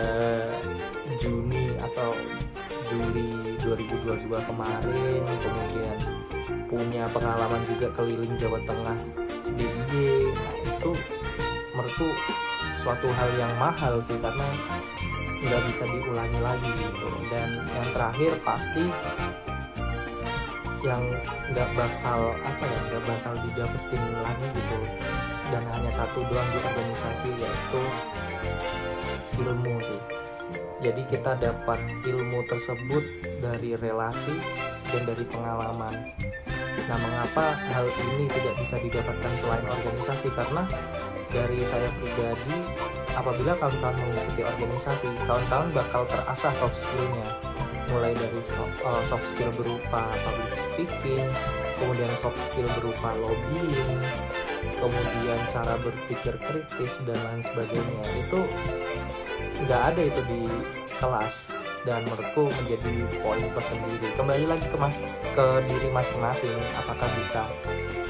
Juni 1.16 1.72
atau 1.80 2.12
Juli 2.92 3.56
2022 3.64 4.28
kemarin. 4.28 5.20
Kemudian 5.40 5.98
punya 6.74 7.06
pengalaman 7.14 7.62
juga 7.70 7.86
keliling 7.94 8.34
Jawa 8.34 8.58
Tengah 8.66 8.98
DIY 9.54 10.34
nah 10.34 10.54
itu 10.58 10.90
menurutku 11.70 12.08
suatu 12.82 13.06
hal 13.14 13.30
yang 13.38 13.54
mahal 13.62 14.02
sih 14.02 14.18
karena 14.18 14.42
nggak 15.44 15.62
bisa 15.70 15.86
diulangi 15.86 16.40
lagi 16.42 16.70
gitu. 16.74 17.08
Dan 17.30 17.62
yang 17.70 17.88
terakhir 17.94 18.32
pasti 18.42 18.84
yang 20.84 21.02
nggak 21.54 21.70
bakal 21.78 22.34
apa 22.42 22.64
ya 22.66 22.80
nggak 22.90 23.02
bakal 23.06 23.34
didapetin 23.46 24.02
lagi 24.18 24.46
gitu. 24.58 24.78
Dan 25.54 25.62
hanya 25.70 25.90
satu 25.92 26.18
doang 26.26 26.48
di 26.50 26.58
organisasi 26.58 27.28
yaitu 27.38 27.82
ilmu 29.38 29.78
sih. 29.84 30.00
Jadi 30.82 31.02
kita 31.08 31.38
dapat 31.40 31.80
ilmu 32.04 32.44
tersebut 32.44 33.04
dari 33.40 33.72
relasi 33.78 34.36
dan 34.92 35.08
dari 35.08 35.24
pengalaman 35.24 36.12
nah 36.84 36.98
mengapa 37.00 37.56
hal 37.72 37.86
ini 37.88 38.28
tidak 38.28 38.54
bisa 38.60 38.76
didapatkan 38.76 39.32
selain 39.40 39.64
organisasi? 39.64 40.28
Karena 40.36 40.68
dari 41.32 41.60
saya 41.64 41.88
pribadi 41.96 42.56
apabila 43.16 43.52
kawan-kawan 43.56 43.96
mengikuti 43.96 44.42
organisasi 44.44 45.08
kawan-kawan 45.24 45.70
bakal 45.72 46.02
terasah 46.06 46.54
soft 46.54 46.76
skillnya. 46.84 47.28
Mulai 47.92 48.16
dari 48.16 48.40
soft, 48.40 48.80
uh, 48.82 49.02
soft 49.04 49.26
skill 49.28 49.52
berupa 49.54 50.08
public 50.24 50.50
speaking 50.50 51.28
kemudian 51.78 52.10
soft 52.16 52.38
skill 52.40 52.66
berupa 52.80 53.12
lobbying 53.18 54.00
kemudian 54.78 55.38
cara 55.52 55.76
berpikir 55.78 56.34
kritis 56.40 57.04
dan 57.04 57.18
lain 57.28 57.42
sebagainya. 57.44 58.02
Itu 58.24 58.40
nggak 59.64 59.82
ada 59.94 60.02
itu 60.02 60.20
di 60.26 60.42
kelas 60.98 61.53
dan 61.84 62.00
menurutku 62.08 62.48
menjadi 62.48 62.94
poin 63.20 63.44
tersendiri. 63.52 64.08
Kembali 64.16 64.44
lagi 64.48 64.66
ke 64.68 64.76
mas 64.80 65.04
ke 65.36 65.46
diri 65.68 65.88
masing-masing 65.92 66.56
apakah 66.80 67.08
bisa 67.16 67.44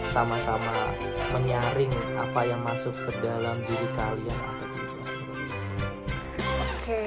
sama-sama 0.06 0.94
menyaring 1.34 1.90
apa 2.14 2.40
yang 2.46 2.62
masuk 2.62 2.94
ke 2.94 3.10
dalam 3.18 3.58
diri 3.66 3.88
kalian 3.98 4.38
atau 4.38 4.66
tidak? 4.70 5.02
Oke, 6.78 7.06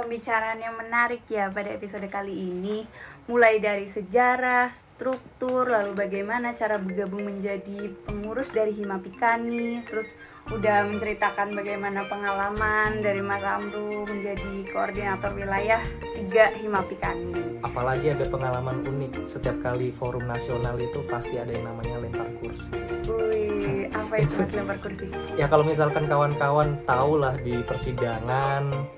pembicaraan 0.00 0.58
yang 0.64 0.74
menarik 0.80 1.28
ya 1.28 1.52
pada 1.52 1.68
episode 1.76 2.08
kali 2.08 2.32
ini 2.32 2.88
Mulai 3.30 3.62
dari 3.62 3.86
sejarah, 3.86 4.74
struktur, 4.74 5.70
lalu 5.70 5.94
bagaimana 5.94 6.50
cara 6.50 6.82
bergabung 6.82 7.30
menjadi 7.30 7.86
pengurus 8.02 8.50
dari 8.50 8.74
Himapikani 8.74 9.86
Terus 9.86 10.18
udah 10.50 10.82
menceritakan 10.82 11.54
bagaimana 11.54 12.10
pengalaman 12.10 12.98
dari 13.04 13.22
Mas 13.22 13.44
Amru 13.46 14.02
menjadi 14.02 14.66
koordinator 14.74 15.30
wilayah 15.38 15.78
tiga 16.16 16.50
Himapikani 16.58 17.62
apalagi 17.62 18.16
ada 18.16 18.26
pengalaman 18.26 18.82
unik 18.82 19.30
setiap 19.30 19.60
kali 19.62 19.94
forum 19.94 20.26
nasional 20.26 20.74
itu 20.80 21.06
pasti 21.06 21.38
ada 21.38 21.54
yang 21.54 21.70
namanya 21.70 22.02
lempar 22.02 22.26
kursi 22.42 22.72
Wih, 23.06 23.92
apa 23.94 24.14
itu 24.18 24.34
Mas 24.42 24.52
lempar 24.56 24.78
kursi? 24.82 25.06
ya 25.38 25.46
kalau 25.46 25.62
misalkan 25.62 26.08
kawan-kawan 26.08 26.82
tahu 26.82 27.20
lah 27.22 27.38
di 27.38 27.60
persidangan 27.62 28.90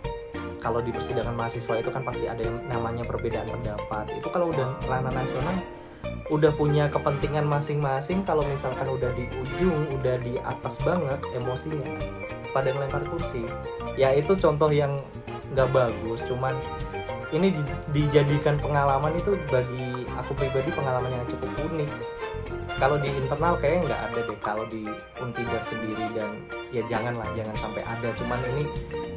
kalau 0.63 0.79
di 0.79 0.95
persidangan 0.95 1.35
mahasiswa 1.35 1.75
itu 1.83 1.91
kan 1.91 2.07
pasti 2.07 2.31
ada 2.31 2.47
yang 2.47 2.63
namanya 2.71 3.03
perbedaan 3.03 3.51
pendapat. 3.51 4.15
Itu 4.15 4.31
kalau 4.31 4.55
udah 4.55 4.79
ranah 4.87 5.11
nasional 5.11 5.59
udah 6.31 6.55
punya 6.55 6.87
kepentingan 6.89 7.45
masing-masing 7.45 8.23
kalau 8.23 8.47
misalkan 8.47 8.87
udah 8.87 9.11
di 9.19 9.27
ujung 9.29 9.91
udah 10.01 10.17
di 10.23 10.39
atas 10.41 10.79
banget 10.81 11.19
emosinya 11.35 11.99
pada 12.55 12.71
ngelempar 12.71 13.03
kursi. 13.11 13.43
Ya 13.99 14.15
itu 14.15 14.39
contoh 14.39 14.71
yang 14.71 15.03
nggak 15.53 15.69
bagus 15.75 16.25
cuman 16.25 16.57
ini 17.35 17.53
di- 17.53 17.81
dijadikan 17.93 18.57
pengalaman 18.57 19.13
itu 19.19 19.37
bagi 19.51 20.07
aku 20.15 20.33
pribadi 20.37 20.71
pengalaman 20.73 21.11
yang 21.11 21.27
cukup 21.27 21.51
unik. 21.69 21.91
Kalau 22.81 22.97
di 22.99 23.09
internal 23.13 23.59
kayaknya 23.61 23.81
nggak 23.93 24.03
ada 24.11 24.21
deh 24.27 24.39
kalau 24.41 24.65
di 24.69 24.83
Untidar 25.21 25.63
sendiri 25.63 26.07
dan 26.17 26.31
ya 26.73 26.83
janganlah 26.89 27.29
jangan 27.37 27.57
sampai 27.57 27.83
ada. 27.85 28.09
Cuman 28.17 28.41
ini 28.57 28.65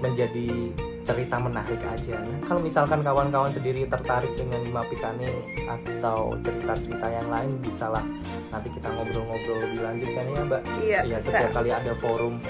menjadi 0.04 0.76
cerita 1.06 1.38
menarik 1.38 1.78
aja 1.86 2.18
nah, 2.18 2.40
kalau 2.50 2.60
misalkan 2.66 3.00
kawan-kawan 3.06 3.54
sendiri 3.54 3.86
tertarik 3.86 4.34
dengan 4.34 4.60
Lima 4.66 4.82
Pikani 4.90 5.30
atau 5.70 6.34
cerita-cerita 6.42 7.08
yang 7.08 7.28
lain 7.30 7.52
bisalah 7.62 8.02
nanti 8.50 8.74
kita 8.74 8.90
ngobrol-ngobrol 8.90 9.58
lebih 9.70 9.80
lanjut 9.86 10.10
kan 10.18 10.26
ya 10.26 10.42
mbak 10.42 10.62
Iya, 10.82 11.00
ya 11.06 11.18
bisa. 11.22 11.30
setiap 11.30 11.52
kali 11.62 11.70
ada 11.70 11.94
forum 12.02 12.42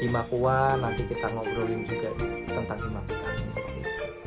Himakua 0.00 0.80
nanti 0.80 1.04
kita 1.04 1.28
ngobrolin 1.28 1.84
juga 1.84 2.08
tentang 2.48 2.78
Lima 2.88 3.00
Pikani. 3.04 3.44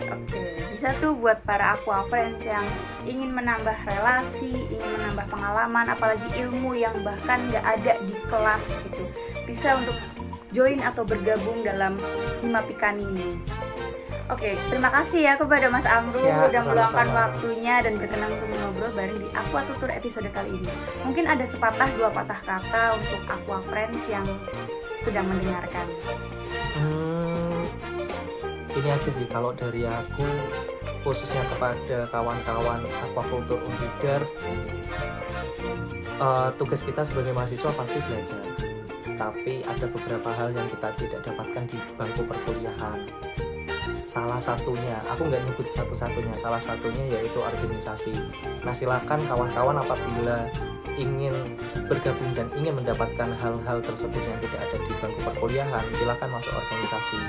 Oke, 0.03 0.41
bisa 0.69 0.93
tuh 1.01 1.17
buat 1.17 1.41
para 1.41 1.73
aqua 1.73 2.05
friends 2.05 2.45
yang 2.45 2.61
ingin 3.09 3.33
menambah 3.33 3.73
relasi, 3.81 4.53
ingin 4.69 4.89
menambah 5.01 5.25
pengalaman, 5.33 5.85
apalagi 5.89 6.29
ilmu 6.45 6.77
yang 6.77 6.93
bahkan 7.01 7.41
nggak 7.49 7.65
ada 7.65 7.93
di 8.05 8.13
kelas 8.29 8.69
gitu. 8.85 9.03
Bisa 9.49 9.81
untuk 9.81 9.97
join 10.53 10.77
atau 10.77 11.01
bergabung 11.01 11.65
dalam 11.65 11.97
Himapikan 12.45 13.01
ini. 13.01 13.41
Oke, 14.31 14.55
terima 14.71 14.87
kasih 14.87 15.19
ya 15.27 15.33
kepada 15.35 15.67
Mas 15.67 15.83
Amru 15.83 16.23
Ya, 16.23 16.47
udah 16.47 16.63
meluangkan 16.63 17.07
waktunya 17.11 17.83
dan 17.83 17.99
berkenan 17.99 18.31
untuk 18.31 18.47
ngobrol 18.55 18.91
bareng 18.95 19.19
di 19.19 19.27
Aqua 19.35 19.67
Tutur 19.67 19.91
episode 19.91 20.31
kali 20.31 20.63
ini. 20.63 20.71
Mungkin 21.03 21.27
ada 21.27 21.43
sepatah 21.43 21.91
dua 21.99 22.07
patah 22.07 22.39
kata 22.39 22.95
untuk 22.95 23.19
Aqua 23.27 23.59
Friends 23.67 24.07
yang 24.07 24.23
sedang 24.95 25.27
mendengarkan. 25.27 25.87
Hmm, 26.79 27.67
ini 28.79 28.89
aja 28.95 29.09
sih 29.11 29.27
kalau 29.27 29.51
dari 29.51 29.83
aku 29.83 30.23
khususnya 31.03 31.43
kepada 31.51 32.07
kawan-kawan 32.07 32.79
aquaculture 33.03 33.59
Untidar 33.59 34.23
eh, 36.23 36.49
tugas 36.55 36.79
kita 36.79 37.03
sebagai 37.03 37.35
mahasiswa 37.35 37.75
pasti 37.75 37.99
belajar 38.07 38.43
tapi 39.13 39.61
ada 39.67 39.85
beberapa 39.91 40.31
hal 40.33 40.55
yang 40.55 40.65
kita 40.71 40.89
tidak 40.95 41.21
dapatkan 41.21 41.63
di 41.69 41.77
bangku 41.99 42.23
perkuliahan 42.25 42.99
salah 44.03 44.37
satunya. 44.37 44.99
Aku 45.15 45.31
nggak 45.31 45.41
nyebut 45.47 45.67
satu-satunya 45.71 46.35
salah 46.35 46.59
satunya 46.59 47.17
yaitu 47.17 47.39
organisasi. 47.39 48.13
Nah 48.61 48.75
silakan 48.75 49.19
kawan-kawan 49.25 49.79
apabila 49.79 50.51
ingin 50.93 51.33
bergabung 51.89 52.31
dan 52.37 52.45
ingin 52.53 52.77
mendapatkan 52.77 53.33
hal-hal 53.33 53.77
tersebut 53.81 54.21
yang 54.21 54.37
tidak 54.45 54.59
ada 54.61 54.77
di 54.77 54.93
bangku 55.01 55.19
perkuliahan 55.25 55.85
silakan 55.97 56.29
masuk 56.35 56.53
organisasi. 56.53 57.19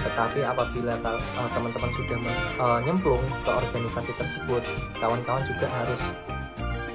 Tetapi 0.00 0.40
apabila 0.46 0.94
eh, 0.96 1.48
teman-teman 1.52 1.90
sudah 1.92 2.18
eh, 2.24 2.78
nyemplung 2.88 3.24
ke 3.44 3.50
organisasi 3.50 4.14
tersebut 4.16 4.62
kawan-kawan 4.96 5.44
juga 5.44 5.68
harus 5.68 6.00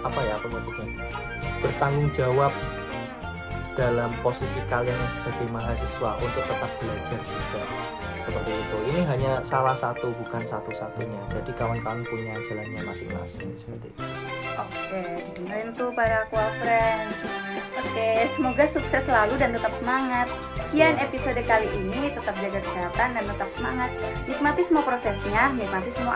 apa 0.05 0.19
ya 0.21 0.37
aku 0.37 0.53
nyebutnya 0.53 1.01
bertanggung 1.65 2.09
jawab 2.13 2.53
dalam 3.73 4.13
posisi 4.21 4.61
kalian 4.69 4.95
sebagai 5.09 5.49
mahasiswa 5.49 6.13
untuk 6.21 6.43
tetap 6.45 6.71
belajar 6.79 7.19
juga 7.25 7.84
seperti 8.25 8.51
itu 8.51 8.77
ini 8.89 9.01
hanya 9.05 9.31
salah 9.45 9.77
satu 9.77 10.09
bukan 10.17 10.41
satu-satunya 10.41 11.21
jadi 11.29 11.51
kawan-kawan 11.53 12.01
punya 12.09 12.33
jalannya 12.41 12.81
masing-masing 12.81 13.53
seperti 13.53 13.93
itu 13.93 14.03
Oke, 14.55 15.01
didengerin 15.27 15.75
tuh 15.75 15.89
para 15.91 16.23
Aqua 16.23 16.47
Friends. 16.61 17.17
Oke, 17.75 18.23
semoga 18.31 18.63
sukses 18.69 19.03
selalu 19.03 19.35
dan 19.35 19.51
tetap 19.51 19.73
semangat. 19.73 20.29
Sekian 20.55 20.95
episode 21.01 21.41
kali 21.43 21.67
ini, 21.75 22.13
tetap 22.13 22.37
jaga 22.39 22.61
kesehatan 22.61 23.09
dan 23.17 23.23
tetap 23.25 23.49
semangat. 23.51 23.89
Nikmati 24.29 24.61
semua 24.63 24.83
prosesnya, 24.85 25.49
nikmati 25.57 25.89
semua 25.89 26.13